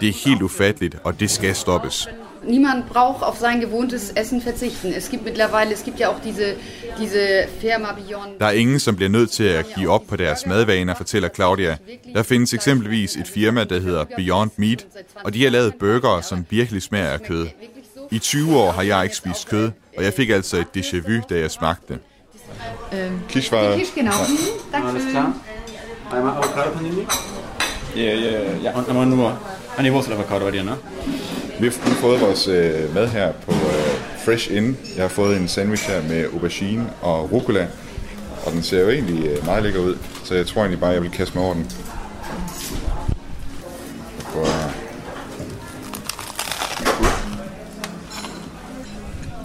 [0.00, 2.08] Det er helt ufatteligt, og det skal stoppes.
[2.46, 4.92] Niemand braucht auf sein gewohntes Essen verzichten.
[4.92, 6.54] Es gibt mittlerweile, es gibt ja auch diese,
[6.98, 8.40] diese Firma Beyond.
[8.40, 11.76] Der er ingen, som bliver nødt til at give op på deres madvaner, fortæller Claudia.
[12.14, 14.86] Der findes eksempelvis et firma, der hedder Beyond Meat,
[15.24, 17.46] og de har lavet burgere, som virkelig smager af kød.
[18.10, 21.22] I 20 år har jeg ikke spist kød, og jeg fik altså et déjà vu,
[21.30, 21.98] da jeg smagte det.
[23.28, 23.78] Kischweiler.
[23.78, 24.12] Kisch, genau.
[24.28, 25.32] Mhm, danke Alles klar.
[26.12, 27.06] Einmal Avocado Panini?
[27.96, 28.78] Ja, ja, ja.
[28.78, 29.38] Und einmal nur
[29.76, 30.76] an die Wurstelavocado bei dir, ne?
[31.60, 34.76] Vi har fået vores øh, mad her på øh, Fresh Inn.
[34.96, 37.68] Jeg har fået en sandwich her med aubergine og rucola,
[38.46, 41.02] og den ser jo egentlig øh, meget lækker ud, så jeg tror egentlig bare, jeg
[41.02, 41.70] vil kaste mig over den.
[44.16, 44.46] Jeg prøver...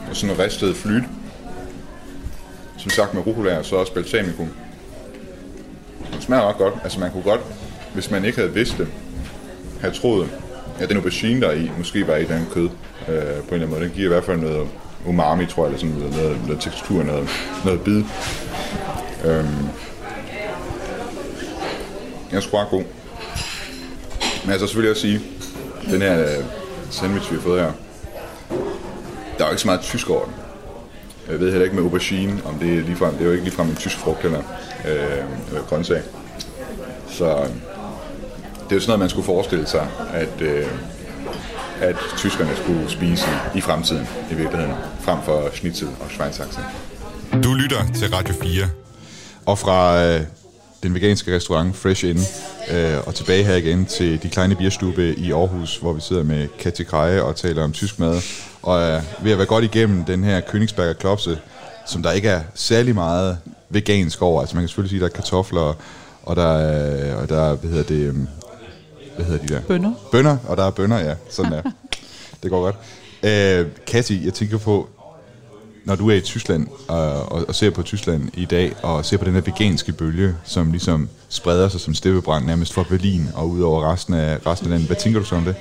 [0.10, 1.04] Og sådan noget ristet flyt.
[2.78, 4.48] Som sagt med rucola og så også balsamico.
[6.14, 6.74] Det smager ret godt.
[6.84, 7.42] Altså man kunne godt,
[7.94, 8.88] hvis man ikke havde vidst det,
[9.82, 10.30] have troet,
[10.82, 12.70] ja, den aubergine, der er i, måske var i den kød øh,
[13.08, 13.82] på en eller anden måde.
[13.82, 14.68] Den giver i hvert fald noget
[15.06, 17.30] umami, tror jeg, eller sådan noget, noget, noget tekstur, noget,
[17.66, 18.04] noget bid.
[19.26, 19.68] Øhm.
[22.32, 22.84] Jeg er sgu ret god.
[24.44, 25.22] Men altså selvfølgelig også sige,
[25.92, 26.44] den her øh,
[26.90, 27.72] sandwich, vi har fået her,
[29.38, 30.34] der er jo ikke så meget tysk over den.
[31.30, 33.70] Jeg ved heller ikke med aubergine, om det er ligefrem, det er jo ikke ligefrem
[33.70, 34.42] en tysk frugt eller
[34.88, 36.02] øh, grøntsag.
[37.08, 37.71] Så øhm
[38.72, 40.68] det er jo sådan noget, man skulle forestille sig, at, øh,
[41.82, 46.60] at tyskerne skulle spise i, fremtiden i virkeligheden, frem for schnitzel og schweinsachse.
[47.44, 48.66] Du lytter til Radio 4.
[49.46, 50.22] Og fra øh,
[50.84, 52.20] den veganske restaurant Fresh Inn
[52.72, 56.48] øh, og tilbage her igen til de kleine bierstube i Aarhus, hvor vi sidder med
[56.60, 58.22] Katja Kreje og taler om tysk mad.
[58.62, 61.40] Og er ved at være godt igennem den her Königsberger Klopse,
[61.88, 63.38] som der ikke er særlig meget
[63.70, 64.42] vegansk over.
[64.42, 65.74] Altså man kan selvfølgelig sige, at der er kartofler,
[66.24, 68.28] og der er, og der er hvad hedder det, øhm,
[69.16, 69.62] hvad hedder de der?
[69.62, 69.94] Bønner.
[70.12, 71.16] Bønner, og der er bønner, ja.
[71.30, 71.62] Sådan er.
[72.44, 72.76] det går godt.
[73.24, 74.90] Øh, Katja, jeg tænker på,
[75.86, 79.18] når du er i Tyskland og, og, og ser på Tyskland i dag, og ser
[79.18, 83.50] på den her veganske bølge, som ligesom spreder sig som steppebrand nærmest fra Berlin og
[83.50, 84.88] ud over resten af, resten af landet.
[84.88, 85.56] Hvad tænker du så om det?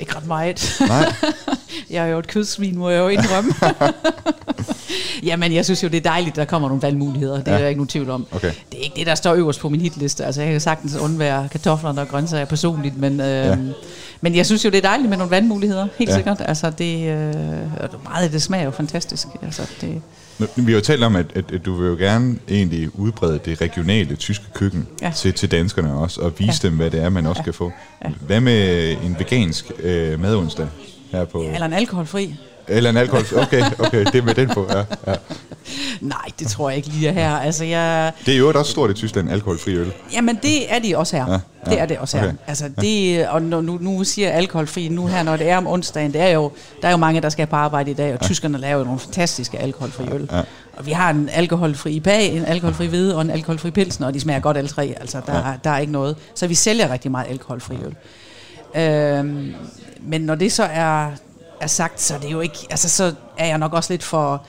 [0.00, 0.76] Ikke ret meget.
[0.88, 1.12] Nej.
[1.90, 3.52] jeg er jo et kødsvin, må jeg jo indrømme.
[5.22, 7.38] Jamen, jeg synes jo, det er dejligt, der kommer nogle valgmuligheder.
[7.38, 7.62] Det er Ja.
[7.62, 8.26] der ikke nogen tvivl om.
[8.32, 8.50] Okay.
[8.72, 10.24] Det er ikke det, der står øverst på min hitliste.
[10.24, 13.56] Altså, jeg kan sagtens undvære kartoflerne og grøntsager personligt, men, øh, Ja.
[14.20, 15.86] men jeg synes jo, det er dejligt med nogle valgmuligheder.
[15.98, 16.14] Helt Ja.
[16.14, 16.18] ja.
[16.18, 16.42] sikkert.
[16.48, 17.34] Altså, det, øh,
[18.04, 19.26] meget af det smager jo fantastisk.
[19.42, 20.02] Altså, det,
[20.38, 23.40] Nu, Vi har jo talt om, at, at, at du vil jo gerne egentlig udbrede
[23.44, 25.12] det regionale tyske køkken Ja.
[25.16, 26.68] til, til danskerne også, og vise Ja.
[26.68, 27.44] dem, hvad det er, man også Ja.
[27.44, 27.72] kan få.
[28.26, 30.66] Hvad med en vegansk øh, madonsdag
[31.12, 31.42] her på...
[31.42, 32.34] eller en alkoholfri.
[32.68, 33.24] Eller en alkohol.
[33.42, 34.66] Okay, okay, det er med den på.
[34.70, 35.14] Ja, ja.
[36.00, 37.30] Nej, det tror jeg ikke lige her.
[37.36, 38.12] Altså, jeg...
[38.26, 39.92] Det er jo også stort i Tyskland, alkoholfri øl.
[40.12, 41.26] Jamen, det er de også her.
[41.32, 42.24] Ja, Ja, ja, det er det også her.
[42.28, 42.36] okay.
[42.46, 46.12] Altså, det, og nu, nu, siger jeg alkoholfri nu her, når det er om onsdagen,
[46.12, 46.50] det er jo,
[46.82, 48.26] der er jo mange, der skal på arbejde i dag, og Ja.
[48.26, 50.28] tyskerne laver jo nogle fantastiske alkoholfri øl.
[50.32, 50.40] Ja.
[50.76, 54.20] Og vi har en alkoholfri IPA, en alkoholfri hvide og en alkoholfri pilsen, og de
[54.20, 54.94] smager godt alle tre.
[55.00, 55.48] Altså, der, Ja.
[55.48, 55.54] ja.
[55.64, 56.16] der er ikke noget.
[56.34, 57.94] Så vi sælger rigtig meget alkoholfri øl.
[58.74, 59.54] Øhm,
[60.02, 61.10] men når det så er,
[61.60, 64.44] er sagt, så er det jo ikke, altså så er jeg nok også lidt for,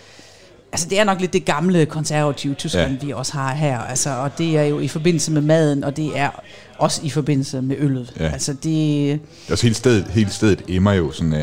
[0.72, 2.98] altså det er nok lidt det gamle konservative Tyskland, Ja.
[3.02, 3.06] ja.
[3.06, 6.12] vi også har her, altså, og det er jo i forbindelse med maden, og det
[6.20, 6.30] er
[6.78, 8.14] også i forbindelse med øllet.
[8.20, 8.28] Ja.
[8.30, 11.34] Altså det, Altså hele stedet, hele stedet emmer jo sådan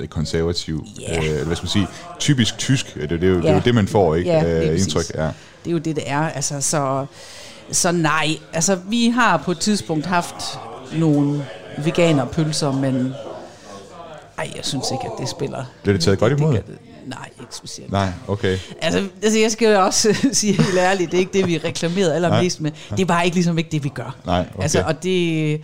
[0.00, 1.18] uh, konservativ, Ja.
[1.18, 1.86] øh, hvad skal man sige,
[2.18, 2.94] typisk tysk.
[2.94, 3.54] Det, det, er jo, det er Ja.
[3.54, 4.30] jo det, man får, ikke?
[4.30, 4.86] Ja, præcis.
[4.86, 5.14] indtryk.
[5.14, 5.22] Ja.
[5.64, 6.28] det er jo det, det er.
[6.28, 7.06] Altså, så,
[7.72, 10.34] så nej, altså vi har på et tidspunkt haft
[10.92, 11.44] nogle
[11.78, 13.14] veganerpølser, men
[14.38, 15.64] ej, jeg synes ikke, at det spiller.
[15.82, 16.52] Bliver det taget godt imod?
[16.52, 16.64] Det,
[17.06, 17.92] nej, ikke specielt.
[17.92, 18.58] Nej, okay.
[18.80, 22.14] Altså, altså, jeg skal jo også sige helt ærligt, det er ikke det, vi reklamerede
[22.14, 22.70] allermest Nej.
[22.90, 22.96] med.
[22.96, 24.16] Det er bare ikke ligesom ikke det, vi gør.
[24.26, 24.62] Nej, okay.
[24.62, 25.60] Altså, og det...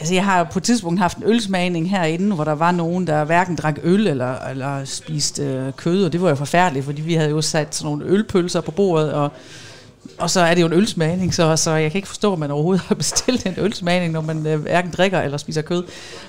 [0.00, 3.24] Altså, jeg har på et tidspunkt haft en ølsmagning herinde, hvor der var nogen, der
[3.24, 7.14] hverken drak øl eller, eller spiste øh, kød, og det var jo forfærdeligt, fordi vi
[7.14, 9.32] havde jo sat sådan nogle ølpølser på bordet, og,
[10.18, 12.50] og så er det jo en ølsmagning, så, så jeg kan ikke forstå, at man
[12.50, 15.84] overhovedet har bestilt en ølsmagning, når man øh, hverken drikker eller spiser kød.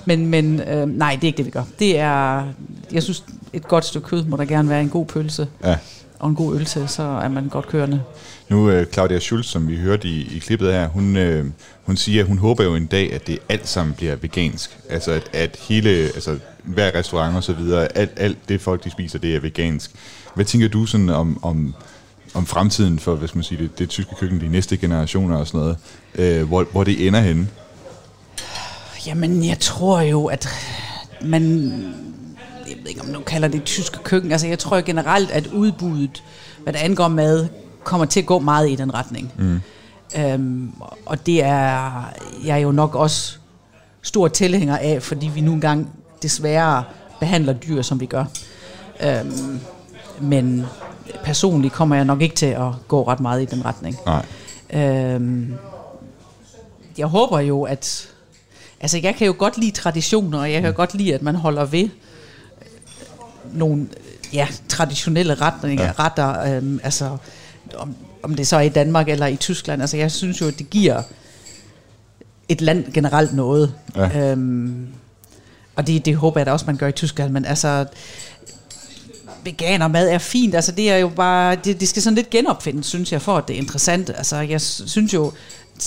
[0.05, 1.63] Men, men øh, nej, det er ikke det, vi gør.
[1.79, 2.43] Det er,
[2.91, 3.23] jeg synes,
[3.53, 5.75] et godt stykke kød må der gerne være en god pølse Ja.
[6.19, 8.01] og en god øl til, så er man godt kørende.
[8.49, 11.45] Nu øh, Claudia Schulz, som vi hørte i, i klippet her, hun, øh,
[11.83, 14.77] hun siger, at hun håber jo en dag, at det alt sammen bliver vegansk.
[14.89, 18.89] Altså at, at hele, altså hver restaurant og så videre, alt, alt det folk de
[18.91, 19.91] spiser, det er vegansk.
[20.35, 21.75] Hvad tænker du sådan om, om,
[22.33, 25.59] om fremtiden for, skal man sige, det, det tyske køkken, de næste generationer og sådan
[25.59, 25.77] noget,
[26.15, 27.47] øh, hvor, hvor det ender henne?
[29.05, 30.47] Jamen, jeg tror jo, at
[31.21, 31.43] man...
[32.69, 34.31] Jeg ved ikke, om man kalder det tyske køkken.
[34.31, 36.23] Altså, jeg tror jo generelt, at udbuddet,
[36.63, 37.47] hvad der angår mad,
[37.83, 39.33] kommer til at gå meget i den retning.
[39.37, 39.61] Mm.
[40.17, 40.71] Øhm,
[41.05, 41.91] og det er
[42.45, 43.37] jeg er jo nok også
[44.01, 45.89] stor tilhænger af, fordi vi nu engang
[46.21, 46.83] desværre
[47.19, 48.25] behandler dyr, som vi gør.
[49.03, 49.59] Øhm,
[50.21, 50.65] men
[51.23, 53.97] personligt kommer jeg nok ikke til at gå ret meget i den retning.
[54.05, 54.25] Nej.
[54.73, 55.53] Øhm,
[56.97, 58.09] jeg håber jo, at...
[58.81, 61.65] Altså, jeg kan jo godt lide traditioner, og jeg kan godt lide, at man holder
[61.65, 61.89] ved
[63.53, 63.87] nogle
[64.33, 65.91] ja, traditionelle retninger, ja.
[65.99, 67.17] retter, øhm, altså
[67.77, 69.81] om, om det så er i Danmark eller i Tyskland.
[69.81, 71.01] Altså, jeg synes jo, at det giver
[72.49, 73.73] et land generelt noget.
[73.95, 74.31] Ja.
[74.31, 74.87] Øhm,
[75.75, 77.85] og det, det håber jeg da også, man gør i Tyskland, men altså,
[79.51, 83.11] veganermad er fint, altså det er jo bare, det, det skal sådan lidt genopfindes, synes
[83.11, 84.09] jeg, for at det er interessant.
[84.09, 85.31] Altså jeg synes jo,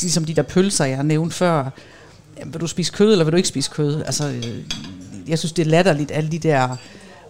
[0.03, 1.71] ligesom de der pølser, jeg har nævnt før,
[2.39, 4.03] jamen, vil du spise kød, eller vil du ikke spise kød?
[4.07, 4.45] Altså, øh,
[5.29, 6.77] jeg synes, det er latterligt, alle de der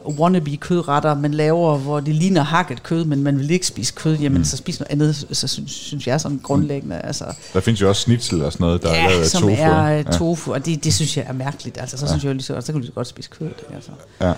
[0.07, 4.17] wannabe kødretter, man laver, hvor det ligner hakket kød, men man vil ikke spise kød,
[4.19, 4.45] jamen Mm.
[4.45, 7.01] så spis noget andet, så synes, synes jeg sådan grundlæggende.
[7.01, 9.43] Altså, Der findes jo også schnitzel og sådan noget, der er lavet ja, af som
[9.43, 9.55] tofu.
[9.59, 10.03] er Ja.
[10.03, 11.79] tofu, og det, det synes jeg er mærkeligt.
[11.81, 12.07] Altså, så Ja.
[12.07, 12.13] ja.
[12.13, 13.49] synes jeg jo lige så, så kan du lige så godt spise kød.
[13.75, 13.91] Altså.
[14.21, 14.33] Ja.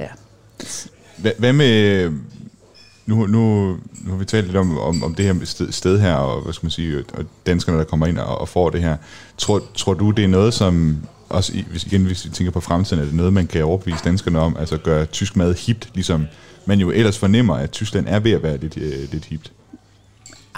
[0.00, 0.08] Ja.
[1.38, 2.10] Hvad, med...
[3.06, 3.66] Nu, nu,
[4.04, 6.52] nu har vi talt lidt om, om, om det her sted, sted her, og hvad
[6.52, 8.96] skal man sige, og danskerne, der kommer ind og, og får det her.
[9.38, 10.98] Tror, tror du, det er noget, som,
[11.28, 14.40] også hvis, igen, hvis vi tænker på fremtiden, er det noget, man kan overbevise danskerne
[14.40, 16.26] om, altså gøre tysk mad hipt, ligesom
[16.66, 19.52] man jo ellers fornemmer, at Tyskland er ved at være lidt, øh, lidt hipt?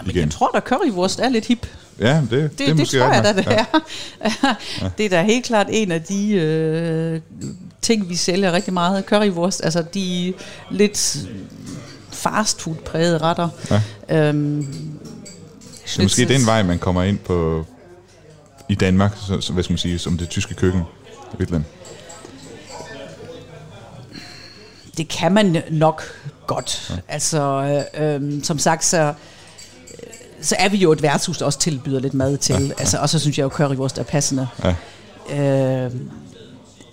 [0.07, 1.67] Men jeg tror da, currywurst er lidt hip.
[1.99, 3.55] Ja, det, det, Det, det, er måske tror jeg da, det nok.
[3.55, 3.65] er.
[4.83, 4.91] Ja.
[4.99, 7.21] det er da helt klart en af de øh,
[7.83, 9.05] ting, vi sælger rigtig meget.
[9.05, 10.35] Currywurst, altså de
[10.71, 11.19] lidt
[12.13, 13.49] fastfood-prægede retter.
[13.71, 13.83] Ja.
[14.29, 14.67] Øhm,
[15.87, 17.67] Så måske det er en vej, man kommer ind på
[18.69, 20.83] i Danmark, så, så, hvad skal man sige, som det tyske køkken.
[21.39, 21.63] Virkelig.
[24.97, 26.03] det kan man nok
[26.47, 26.91] godt.
[26.91, 26.97] Ja.
[27.09, 27.43] Altså,
[27.97, 29.15] øh, øh, som sagt, så,
[30.43, 32.55] så er vi jo et værtshus, der også tilbyder lidt mad til.
[32.63, 32.71] Ja.
[32.79, 34.49] Altså, og så synes jeg jo, currywurst er passende.
[34.65, 34.75] Ja.
[35.85, 35.91] Øh,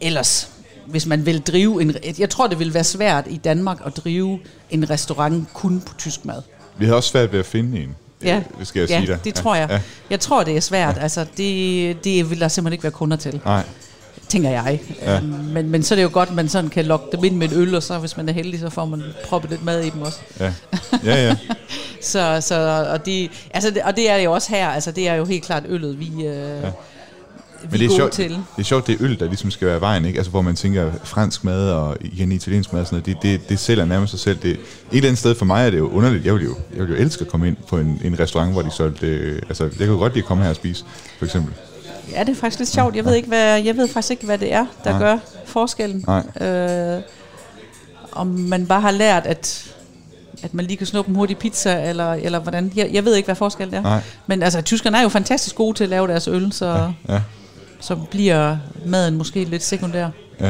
[0.01, 0.49] ellers,
[0.85, 1.95] hvis man vil drive en...
[2.19, 4.39] Jeg tror, det vil være svært i Danmark at drive
[4.69, 6.41] en restaurant kun på tysk mad.
[6.77, 7.95] Vi havde også svært ved at finde en.
[8.23, 9.19] Ja, Det skal jeg ja sige dig.
[9.23, 9.67] det tror jeg.
[9.69, 9.79] Ja.
[10.09, 10.95] Jeg tror, det er svært.
[10.97, 11.01] Ja.
[11.01, 13.41] Altså, det, det vil der simpelthen ikke være kunder til.
[13.45, 13.63] Nej.
[14.29, 14.79] Tænker jeg.
[15.01, 15.15] Ja.
[15.17, 17.35] Øhm, Men, men så er det jo godt, at man sådan kan lokke dem ind
[17.35, 19.81] med et øl, og så hvis man er heldig, så får man proppet lidt mad
[19.83, 20.19] i dem også.
[20.39, 20.53] Ja,
[21.03, 21.27] ja.
[21.27, 21.35] ja.
[22.01, 25.25] så, så, og, det, altså, og det er jo også her, altså det er jo
[25.25, 26.55] helt klart øllet, vi, øh, ja.
[26.61, 26.69] vi
[27.61, 28.29] Men det er, gode sjovt, til.
[28.29, 30.17] det er sjovt, det er øl, der ligesom skal være vejen, ikke?
[30.17, 33.49] Altså, hvor man tænker fransk mad og igen italiensk mad og sådan noget, det, det,
[33.49, 34.37] det sælger nærmest sig selv.
[34.41, 34.57] Det, et
[34.91, 36.25] eller andet sted for mig er det jo underligt.
[36.25, 38.61] Jeg vil jo, jeg vil jo elske at komme ind på en, en restaurant, hvor
[38.61, 39.07] de solgte...
[39.07, 40.85] øh, Altså, jeg kan jo godt lide at komme her og spise,
[41.17, 41.53] for eksempel.
[42.11, 42.95] Ja, det er faktisk lidt sjovt.
[42.95, 44.99] Jeg ved, ikke, hvad, jeg ved faktisk ikke, hvad det er, der Nej.
[44.99, 46.05] gør forskellen.
[46.07, 46.47] Nej.
[46.47, 47.01] Øh,
[48.11, 49.73] om man bare har lært, at
[50.43, 52.71] at man lige kan snuppe en hurtig pizza, eller, eller hvordan.
[52.75, 53.81] Jeg, jeg ved ikke, hvad forskellen er.
[53.81, 54.01] Nej.
[54.27, 56.65] Men altså, tyskerne er jo fantastisk gode til at lave deres øl, så,
[57.07, 57.21] Ja, ja.
[57.79, 60.09] så bliver maden måske lidt sekundær.
[60.39, 60.45] Ja,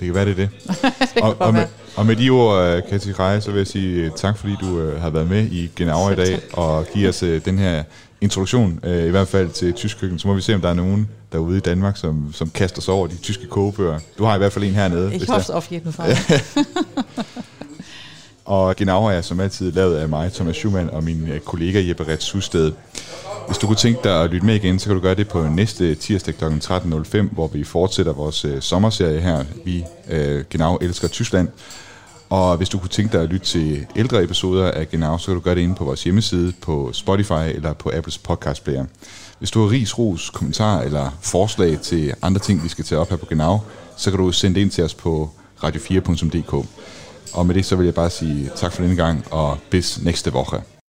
[0.00, 0.48] det kan være, det er det.
[1.14, 1.66] kan og, og, med,
[1.96, 4.80] og med de ord, øh, Katja Kreje, så vil jeg sige øh, tak, fordi du
[4.80, 7.82] øh, har været med i Genau i dag, og give os øh, den her
[8.20, 10.18] introduktion, øh, i hvert fald til tysk køkken.
[10.18, 12.94] Så må vi se, om der er nogen derude i Danmark, som, som kaster sig
[12.94, 13.98] over de tyske kogebøger.
[14.18, 15.08] Du har i hvert fald en hernede.
[15.08, 16.16] Hvis hoffe der- auf jeden Fall.
[18.48, 22.08] Og Genau er som altid lavet af mig, Thomas Schumann, og min øh, kollega Jeppe
[22.08, 22.72] Rets Susted.
[23.46, 25.48] Hvis du kunne tænke dig at lytte med igen, så kan du gøre det på
[25.48, 26.44] næste tirsdag kl.
[26.44, 29.44] 13.05, hvor vi fortsætter vores øh, sommerserie her.
[29.64, 31.48] Vi øh, Genau elsker Tyskland.
[32.30, 35.34] Og hvis du kunne tænke dig at lytte til ældre episoder af Genau, så kan
[35.34, 38.84] du gøre det inde på vores hjemmeside, på Spotify eller på Apples podcast player.
[39.38, 43.10] Hvis du har ris, ros, kommentarer eller forslag til andre ting, vi skal tage op
[43.10, 43.58] her på Genau,
[43.96, 45.30] så kan du sende det ind til os på
[45.64, 46.66] radio4.dk.
[47.32, 50.32] Og med det så vil jeg bare sige tak for denne gang, og bis næste
[50.32, 50.77] woche.